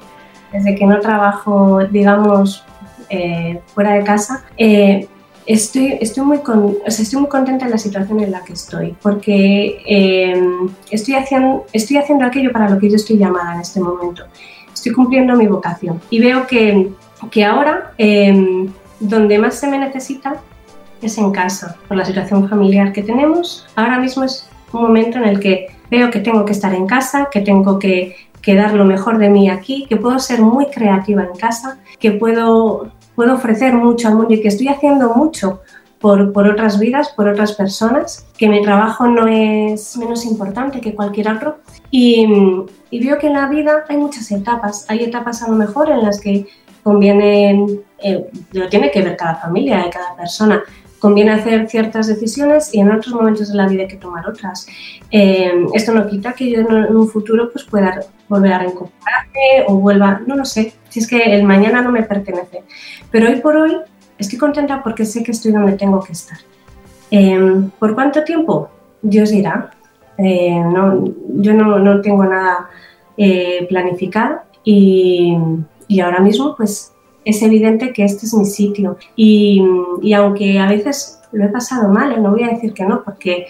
Desde 0.52 0.74
que 0.74 0.86
no 0.86 0.98
trabajo, 1.00 1.80
digamos, 1.90 2.64
eh, 3.08 3.60
fuera 3.74 3.94
de 3.94 4.04
casa. 4.04 4.44
Eh, 4.56 5.08
estoy, 5.46 5.98
estoy, 6.00 6.24
muy 6.24 6.38
con, 6.38 6.76
estoy 6.86 7.20
muy 7.20 7.28
contenta 7.28 7.64
en 7.64 7.72
la 7.72 7.78
situación 7.78 8.20
en 8.20 8.30
la 8.30 8.44
que 8.44 8.52
estoy, 8.52 8.96
porque 9.02 9.82
eh, 9.84 10.42
estoy, 10.90 11.14
haciendo, 11.14 11.66
estoy 11.72 11.96
haciendo 11.96 12.24
aquello 12.24 12.52
para 12.52 12.68
lo 12.70 12.78
que 12.78 12.88
yo 12.88 12.96
estoy 12.96 13.18
llamada 13.18 13.54
en 13.54 13.60
este 13.60 13.80
momento. 13.80 14.24
Estoy 14.72 14.92
cumpliendo 14.92 15.34
mi 15.36 15.46
vocación 15.46 16.00
y 16.08 16.20
veo 16.20 16.46
que, 16.46 16.90
que 17.30 17.44
ahora 17.44 17.92
donde 19.00 19.38
más 19.38 19.56
se 19.56 19.66
me 19.66 19.78
necesita 19.78 20.40
es 21.02 21.18
en 21.18 21.32
casa, 21.32 21.76
por 21.88 21.96
la 21.96 22.04
situación 22.04 22.48
familiar 22.48 22.92
que 22.92 23.02
tenemos. 23.02 23.66
Ahora 23.74 23.98
mismo 23.98 24.24
es 24.24 24.49
un 24.72 24.82
momento 24.82 25.18
en 25.18 25.24
el 25.24 25.40
que 25.40 25.68
veo 25.90 26.10
que 26.10 26.20
tengo 26.20 26.44
que 26.44 26.52
estar 26.52 26.74
en 26.74 26.86
casa, 26.86 27.28
que 27.30 27.40
tengo 27.40 27.78
que, 27.78 28.16
dar 28.46 28.74
lo 28.74 28.84
mejor 28.84 29.18
de 29.18 29.28
mí 29.28 29.48
aquí, 29.48 29.86
que 29.88 29.96
puedo 29.96 30.18
ser 30.18 30.40
muy 30.40 30.66
creativa 30.66 31.22
en 31.22 31.38
casa, 31.38 31.78
que 31.98 32.10
puedo, 32.12 32.90
puedo 33.14 33.34
ofrecer 33.34 33.74
mucho 33.74 34.08
al 34.08 34.16
mundo 34.16 34.34
y 34.34 34.40
que 34.40 34.48
estoy 34.48 34.68
haciendo 34.68 35.14
mucho 35.14 35.60
por, 36.00 36.32
por, 36.32 36.48
otras 36.48 36.80
vidas, 36.80 37.10
por 37.10 37.28
otras 37.28 37.52
personas, 37.52 38.26
que 38.36 38.48
mi 38.48 38.62
trabajo 38.62 39.06
no 39.06 39.26
es 39.26 39.96
menos 39.96 40.24
importante 40.24 40.80
que 40.80 40.94
cualquier 40.94 41.28
otro. 41.28 41.58
Y, 41.90 42.26
y, 42.90 43.04
veo 43.04 43.18
que 43.18 43.26
en 43.26 43.34
la 43.34 43.46
vida 43.46 43.84
hay 43.88 43.98
muchas 43.98 44.30
etapas. 44.32 44.86
Hay 44.88 45.04
etapas 45.04 45.42
a 45.42 45.48
lo 45.48 45.56
mejor 45.56 45.90
en 45.90 46.02
las 46.02 46.20
que 46.20 46.46
conviene, 46.82 47.66
eh, 48.02 48.30
lo 48.52 48.68
tiene 48.68 48.90
que 48.90 49.02
ver 49.02 49.16
cada 49.16 49.36
familia 49.36 49.86
y 49.86 49.90
cada 49.90 50.16
persona, 50.16 50.62
conviene 51.00 51.32
hacer 51.32 51.68
ciertas 51.68 52.06
decisiones 52.06 52.72
y 52.72 52.78
en 52.78 52.92
otros 52.92 53.14
momentos 53.14 53.48
de 53.48 53.56
la 53.56 53.66
vida 53.66 53.82
hay 53.82 53.88
que 53.88 53.96
tomar 53.96 54.28
otras. 54.28 54.66
Eh, 55.10 55.66
esto 55.74 55.92
no 55.92 56.06
quita 56.06 56.34
que 56.34 56.50
yo 56.50 56.60
en 56.60 56.94
un 56.94 57.08
futuro 57.08 57.50
pues 57.50 57.64
pueda 57.64 58.00
volver 58.28 58.52
a 58.52 58.58
reincorporarme 58.60 59.64
o 59.66 59.76
vuelva, 59.76 60.20
no 60.26 60.36
lo 60.36 60.44
sé, 60.44 60.74
si 60.90 61.00
es 61.00 61.08
que 61.08 61.34
el 61.34 61.42
mañana 61.44 61.82
no 61.82 61.90
me 61.90 62.02
pertenece. 62.02 62.62
Pero 63.10 63.28
hoy 63.28 63.36
por 63.40 63.56
hoy 63.56 63.76
estoy 64.18 64.38
contenta 64.38 64.82
porque 64.82 65.04
sé 65.04 65.24
que 65.24 65.32
estoy 65.32 65.52
donde 65.52 65.72
tengo 65.72 66.00
que 66.00 66.12
estar. 66.12 66.38
Eh, 67.10 67.62
¿Por 67.78 67.94
cuánto 67.94 68.22
tiempo? 68.22 68.68
Dios 69.02 69.30
dirá. 69.30 69.70
Eh, 70.18 70.60
no, 70.60 71.02
yo 71.28 71.54
no, 71.54 71.78
no, 71.78 72.02
tengo 72.02 72.24
nada 72.26 72.68
planificado 73.68 74.40
y, 74.64 75.36
y 75.88 76.00
ahora 76.00 76.20
mismo 76.20 76.54
pues 76.56 76.92
es 77.24 77.42
evidente 77.42 77.92
que 77.92 78.04
este 78.04 78.26
es 78.26 78.34
mi 78.34 78.46
sitio. 78.46 78.96
Y, 79.16 79.62
aunque 80.14 80.58
a 80.58 80.68
veces 80.68 81.20
lo 81.32 81.44
he 81.44 81.48
pasado 81.48 81.88
mal, 81.88 82.12
¿eh? 82.12 82.20
no 82.20 82.30
voy 82.30 82.44
a 82.44 82.48
decir 82.48 82.72
que 82.72 82.84
no, 82.84 83.02
porque 83.04 83.46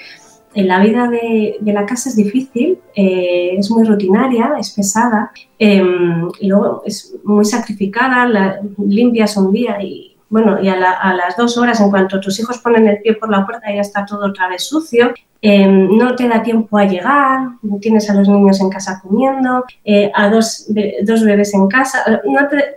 en 0.55 0.69
la 0.69 0.81
vida 0.81 1.09
de, 1.09 1.59
la 1.63 1.87
casa 1.87 2.09
es 2.09 2.17
difícil, 2.17 2.79
eh, 2.95 3.55
es 3.57 3.71
muy 3.71 3.85
rutinaria, 3.85 4.55
es 4.59 4.71
pesada, 4.71 5.31
em, 5.59 6.29
y 6.41 6.49
luego 6.49 6.83
es 6.85 7.15
muy 7.25 7.45
sacrificada, 7.45 8.27
la, 8.27 8.61
limpias 8.79 9.37
un 9.37 9.53
día 9.53 9.81
y, 9.81 10.17
bueno, 10.29 10.63
y 10.63 10.69
a, 10.69 10.77
las 10.77 11.37
dos 11.37 11.57
horas, 11.57 11.81
en 11.81 11.91
cuanto 11.91 12.21
tus 12.21 12.39
hijos 12.41 12.59
ponen 12.59 12.87
el 12.87 13.01
pie 13.01 13.15
por 13.15 13.31
la 13.31 13.47
puerta, 13.47 13.73
ya 13.73 13.81
está 13.81 14.05
todo 14.05 14.27
otra 14.27 14.49
vez 14.49 14.65
sucio. 14.65 15.13
Em, 15.43 15.97
no 15.97 16.15
te 16.17 16.29
da 16.29 16.43
tiempo 16.43 16.77
a 16.77 16.85
llegar, 16.85 17.49
tienes 17.81 18.11
a 18.11 18.15
los 18.15 18.29
niños 18.29 18.61
en 18.61 18.69
casa 18.69 19.01
comiendo, 19.03 19.65
eh, 19.83 20.13
a 20.15 20.29
dos, 20.29 20.67
dos, 21.03 21.25
bebés 21.25 21.55
en 21.55 21.67
casa, 21.67 22.05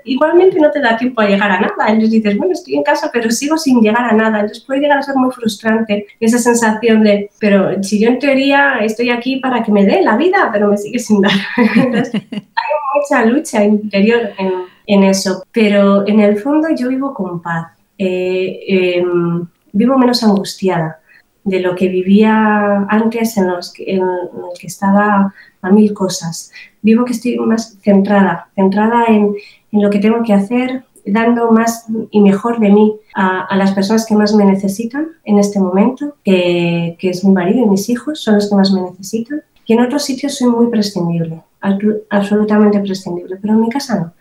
igualmente 0.05 0.57
no 0.61 0.71
te 0.71 0.79
da 0.79 0.95
tiempo 0.95 1.19
a 1.19 1.27
llegar 1.27 1.51
a 1.51 1.59
nada. 1.59 1.87
Entonces 1.87 2.11
dices, 2.11 2.37
bueno, 2.37 2.53
estoy 2.53 2.75
en 2.75 2.83
casa, 2.83 3.09
pero 3.11 3.29
sigo 3.31 3.57
sin 3.57 3.81
llegar 3.81 4.05
a 4.05 4.13
nada. 4.13 4.39
Entonces 4.39 4.63
puede 4.63 4.79
llegar 4.79 4.99
a 4.99 5.03
ser 5.03 5.15
muy 5.15 5.31
frustrante 5.31 6.07
esa 6.21 6.37
sensación 6.37 7.03
de, 7.03 7.29
pero 7.37 7.83
si 7.83 7.99
yo 7.99 8.07
en 8.07 8.19
teoría 8.19 8.79
estoy 8.79 9.09
aquí 9.09 9.37
para 9.37 9.61
que 9.61 9.71
me 9.71 9.85
dé 9.85 10.01
la 10.01 10.15
vida, 10.15 10.49
pero 10.53 10.69
me 10.69 10.77
sigue 10.77 10.99
sin 10.99 11.19
dar. 11.19 11.33
Entonces 11.75 12.13
hay 12.13 12.71
mucha 12.95 13.25
lucha 13.25 13.63
interior 13.65 14.31
en, 14.37 14.51
en, 14.87 15.03
eso, 15.03 15.43
pero 15.51 16.07
en 16.07 16.21
el 16.21 16.37
fondo 16.37 16.69
yo 16.73 16.87
vivo 16.87 17.13
con 17.13 17.41
paz, 17.41 17.67
eh, 17.97 18.59
em, 18.67 19.45
vivo 19.73 19.97
menos 19.97 20.23
angustiada 20.23 21.01
de 21.43 21.59
lo 21.59 21.75
que 21.75 21.87
vivía 21.87 22.85
antes 22.89 23.37
en, 23.37 23.47
los 23.47 23.73
que, 23.73 23.83
el 23.83 24.01
que 24.59 24.67
estaba 24.67 25.33
a 25.61 25.69
mil 25.71 25.93
cosas. 25.93 26.51
Vivo 26.81 27.05
que 27.05 27.13
estoy 27.13 27.37
más 27.37 27.77
centrada, 27.81 28.49
centrada 28.55 29.05
en, 29.07 29.35
en 29.71 29.81
lo 29.81 29.89
que 29.89 29.99
tengo 29.99 30.23
que 30.23 30.33
hacer, 30.33 30.83
dando 31.05 31.51
más 31.51 31.85
y 32.11 32.21
mejor 32.21 32.59
de 32.59 32.69
mí 32.69 32.95
a, 33.13 33.41
a, 33.45 33.57
las 33.57 33.73
personas 33.73 34.05
que 34.05 34.15
más 34.15 34.33
me 34.33 34.45
necesitan 34.45 35.07
en 35.25 35.37
este 35.37 35.59
momento, 35.59 36.15
que, 36.23 36.95
que, 36.99 37.09
es 37.09 37.25
mi 37.25 37.33
marido 37.33 37.65
y 37.65 37.69
mis 37.69 37.89
hijos, 37.89 38.21
son 38.21 38.35
los 38.35 38.49
que 38.49 38.55
más 38.55 38.71
me 38.71 38.81
necesitan. 38.81 39.41
Y 39.65 39.73
en 39.73 39.81
otros 39.81 40.03
sitios 40.03 40.35
soy 40.35 40.49
muy 40.49 40.67
prescindible, 40.67 41.41
absolutamente 42.09 42.79
prescindible, 42.79 43.37
pero 43.41 43.53
en 43.53 43.61
mi 43.61 43.69
casa 43.69 43.99
no. 43.99 44.13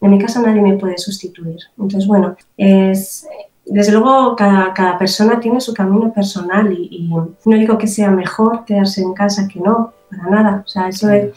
En 0.00 0.10
mi 0.10 0.18
casa 0.18 0.42
nadie 0.42 0.60
me 0.60 0.76
puede 0.76 0.98
sustituir. 0.98 1.58
Entonces, 1.78 2.06
bueno, 2.06 2.36
es, 2.56 3.26
desde 3.66 3.92
luego 3.92 4.36
cada, 4.36 4.96
persona 4.96 5.40
tiene 5.40 5.60
su 5.60 5.74
camino 5.74 6.12
personal 6.12 6.72
y, 6.72 7.08
no 7.08 7.56
digo 7.56 7.76
que 7.76 7.88
sea 7.88 8.10
mejor 8.10 8.64
quedarse 8.64 9.02
en 9.02 9.12
casa 9.12 9.48
que 9.48 9.60
no, 9.60 9.92
para 10.08 10.30
nada. 10.30 10.62
O 10.64 10.68
sea, 10.68 10.88
eso 10.88 11.10
es, 11.10 11.32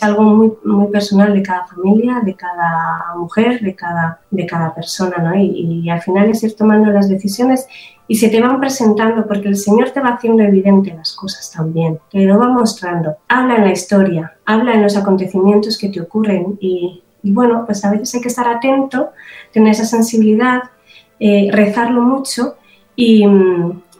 algo 0.00 0.22
muy, 0.22 0.52
muy 0.64 0.88
personal 0.88 1.34
de 1.34 1.42
cada 1.42 1.66
familia, 1.66 2.20
de 2.24 2.34
cada 2.34 3.14
mujer, 3.16 3.60
de 3.60 3.74
cada, 3.74 4.20
de 4.30 4.46
cada 4.46 4.72
persona, 4.72 5.16
¿no? 5.18 5.34
Y, 5.34 5.82
y, 5.82 5.90
al 5.90 6.00
final 6.02 6.30
es 6.30 6.42
ir 6.44 6.54
tomando 6.54 6.92
las 6.92 7.08
decisiones 7.08 7.66
y 8.06 8.16
se 8.16 8.28
te 8.28 8.40
van 8.40 8.60
presentando 8.60 9.26
porque 9.26 9.48
el 9.48 9.56
Señor 9.56 9.90
te 9.90 10.00
va 10.00 10.10
haciendo 10.10 10.42
evidente 10.44 10.94
las 10.94 11.16
cosas 11.16 11.50
también, 11.50 11.98
te 12.12 12.20
lo 12.20 12.38
va 12.38 12.48
mostrando. 12.48 13.16
Habla 13.28 13.56
en 13.56 13.64
la 13.64 13.72
historia, 13.72 14.36
habla 14.44 14.74
en 14.74 14.82
los 14.82 14.96
acontecimientos 14.96 15.76
que 15.78 15.88
te 15.88 16.00
ocurren 16.00 16.58
y, 16.60 17.02
y 17.22 17.32
bueno, 17.32 17.64
pues 17.66 17.84
a 17.84 17.90
veces 17.90 18.14
hay 18.14 18.20
que 18.20 18.28
estar 18.28 18.46
atento, 18.46 19.10
tener 19.52 19.72
esa 19.72 19.84
sensibilidad 19.84 20.62
eh, 21.20 21.48
rezarlo 21.52 22.02
mucho 22.02 22.54
y, 22.96 23.24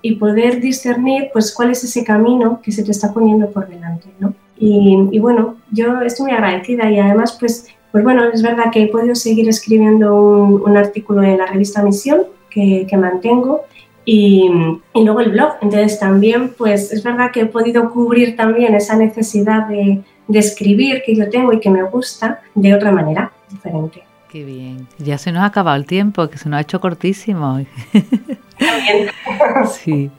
y, 0.02 0.16
poder 0.16 0.60
discernir 0.60 1.30
pues 1.32 1.54
cuál 1.54 1.70
es 1.70 1.84
ese 1.84 2.04
camino 2.04 2.60
que 2.62 2.72
se 2.72 2.82
te 2.82 2.90
está 2.90 3.12
poniendo 3.12 3.50
por 3.50 3.68
delante, 3.68 4.08
¿no? 4.18 4.34
Y, 4.58 5.08
y, 5.12 5.18
bueno, 5.18 5.56
yo 5.70 6.00
estoy 6.02 6.26
muy 6.26 6.32
agradecida 6.32 6.90
y 6.90 6.98
además 6.98 7.36
pues, 7.38 7.68
pues 7.92 8.02
bueno, 8.02 8.24
es 8.24 8.42
verdad 8.42 8.72
que 8.72 8.82
he 8.82 8.88
podido 8.88 9.14
seguir 9.14 9.48
escribiendo 9.48 10.14
un, 10.16 10.62
un 10.62 10.76
artículo 10.76 11.22
en 11.22 11.38
la 11.38 11.46
revista 11.46 11.82
Misión 11.82 12.22
que, 12.50 12.86
que 12.88 12.96
mantengo 12.96 13.62
y, 14.04 14.50
y, 14.94 15.04
luego 15.04 15.20
el 15.20 15.30
blog. 15.30 15.52
Entonces 15.60 15.98
también 16.00 16.54
pues 16.56 16.92
es 16.92 17.02
verdad 17.04 17.30
que 17.32 17.42
he 17.42 17.46
podido 17.46 17.90
cubrir 17.90 18.36
también 18.36 18.74
esa 18.74 18.96
necesidad 18.96 19.68
de, 19.68 20.02
de 20.28 20.38
escribir 20.38 21.02
que 21.04 21.14
yo 21.14 21.28
tengo 21.28 21.52
y 21.52 21.60
que 21.60 21.70
me 21.70 21.82
gusta 21.82 22.40
de 22.54 22.74
otra 22.74 22.90
manera 22.90 23.32
diferente. 23.50 24.07
Qué 24.30 24.44
bien. 24.44 24.86
Ya 24.98 25.16
se 25.16 25.32
nos 25.32 25.42
ha 25.42 25.46
acabado 25.46 25.76
el 25.76 25.86
tiempo, 25.86 26.28
que 26.28 26.36
se 26.36 26.48
nos 26.48 26.58
ha 26.58 26.60
hecho 26.60 26.80
cortísimo. 26.80 27.60
sí. 29.72 30.10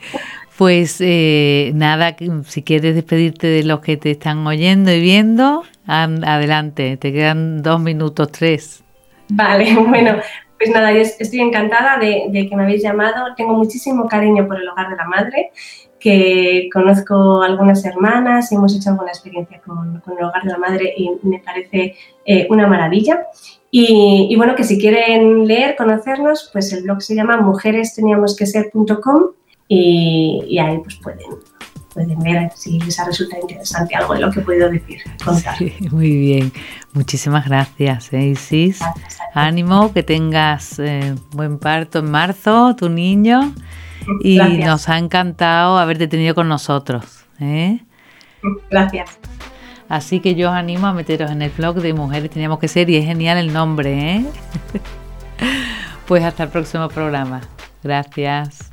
Pues 0.58 0.98
eh, 1.00 1.72
nada, 1.76 2.16
si 2.46 2.64
quieres 2.64 2.96
despedirte 2.96 3.48
de 3.48 3.64
los 3.64 3.80
que 3.80 3.96
te 3.96 4.12
están 4.12 4.46
oyendo 4.46 4.92
y 4.92 5.00
viendo, 5.00 5.64
adelante, 5.86 6.98
te 6.98 7.14
quedan 7.14 7.62
dos 7.62 7.80
minutos, 7.80 8.32
tres. 8.32 8.84
Vale, 9.30 9.74
bueno, 9.88 10.18
pues 10.58 10.72
nada, 10.72 10.92
yo 10.92 11.00
estoy 11.00 11.40
encantada 11.40 11.98
de, 11.98 12.26
de, 12.30 12.50
que 12.50 12.56
me 12.56 12.64
habéis 12.64 12.84
llamado. 12.84 13.34
Tengo 13.38 13.54
muchísimo 13.54 14.08
cariño 14.08 14.48
por 14.48 14.60
el 14.60 14.68
hogar 14.68 14.90
de 14.90 14.96
la 14.98 15.06
madre, 15.06 15.52
que 16.00 16.70
conozco 16.72 17.42
algunas 17.42 17.84
hermanas 17.86 18.52
y 18.52 18.56
hemos 18.56 18.76
hecho 18.76 18.92
alguna 18.92 19.10
experiencia 19.10 19.62
con, 19.62 20.02
el 20.06 20.24
hogar 20.24 20.44
de 20.44 20.50
la 20.50 20.58
madre 20.58 20.94
y 20.98 21.12
me 21.24 21.40
parece 21.40 21.96
eh, 22.26 22.48
una 22.50 22.68
maravilla. 22.68 23.28
Y, 23.72 24.28
y, 24.30 24.36
bueno, 24.36 24.56
que 24.56 24.64
si 24.64 24.80
quieren 24.80 25.46
leer, 25.48 25.76
conocernos, 25.76 26.50
pues 26.52 26.74
el 26.74 26.84
blog 26.84 27.02
se 27.02 27.14
llama 27.14 27.38
mujeresteníamosqueser.com 27.38 29.32
y, 29.68 30.44
y 30.48 30.58
ahí 30.58 30.80
pues 30.80 30.96
pueden, 30.96 31.28
pueden 32.00 32.20
ver 32.20 32.52
si 32.56 32.80
les 32.80 32.98
resulta 33.06 33.38
interesante 33.40 33.96
algo 33.96 34.14
de 34.14 34.22
lo 34.22 34.32
que 34.32 34.40
he 34.40 34.44
podido 34.44 34.70
decir, 34.70 35.02
contar. 35.24 35.58
Sí, 35.58 35.74
muy 35.92 36.16
bien, 36.16 36.52
muchísimas 36.94 37.46
gracias, 37.46 38.14
¿eh, 38.14 38.28
Isis. 38.28 38.80
Gracias 38.80 39.20
Ánimo, 39.34 39.94
que 39.94 40.04
tengas 40.04 40.80
eh, 40.80 41.16
buen 41.32 41.60
parto 41.60 42.00
en 42.00 42.10
marzo, 42.10 42.76
tu 42.76 42.90
niño, 42.90 43.54
y 44.22 44.38
gracias. 44.38 44.66
nos 44.66 44.90
ha 44.90 44.98
encantado 44.98 45.78
haberte 45.78 46.08
tenido 46.08 46.36
con 46.36 46.48
nosotros. 46.48 47.26
¿eh? 47.40 47.80
Gracias. 48.70 49.20
Así 49.90 50.20
que 50.20 50.36
yo 50.36 50.50
os 50.50 50.56
animo 50.56 50.88
a 50.88 50.94
meteros 50.94 51.32
en 51.32 51.42
el 51.42 51.50
blog 51.50 51.78
de 51.82 51.94
Mujeres 51.94 52.30
Teníamos 52.30 52.60
que 52.60 52.68
Ser 52.68 52.90
y 52.90 52.96
es 52.96 53.06
genial 53.06 53.38
el 53.40 53.52
nombre, 53.52 54.18
¿eh? 54.18 54.26
pues 56.08 56.24
hasta 56.24 56.44
el 56.44 56.50
próximo 56.50 56.88
programa. 56.90 57.42
Gracias. 57.84 58.69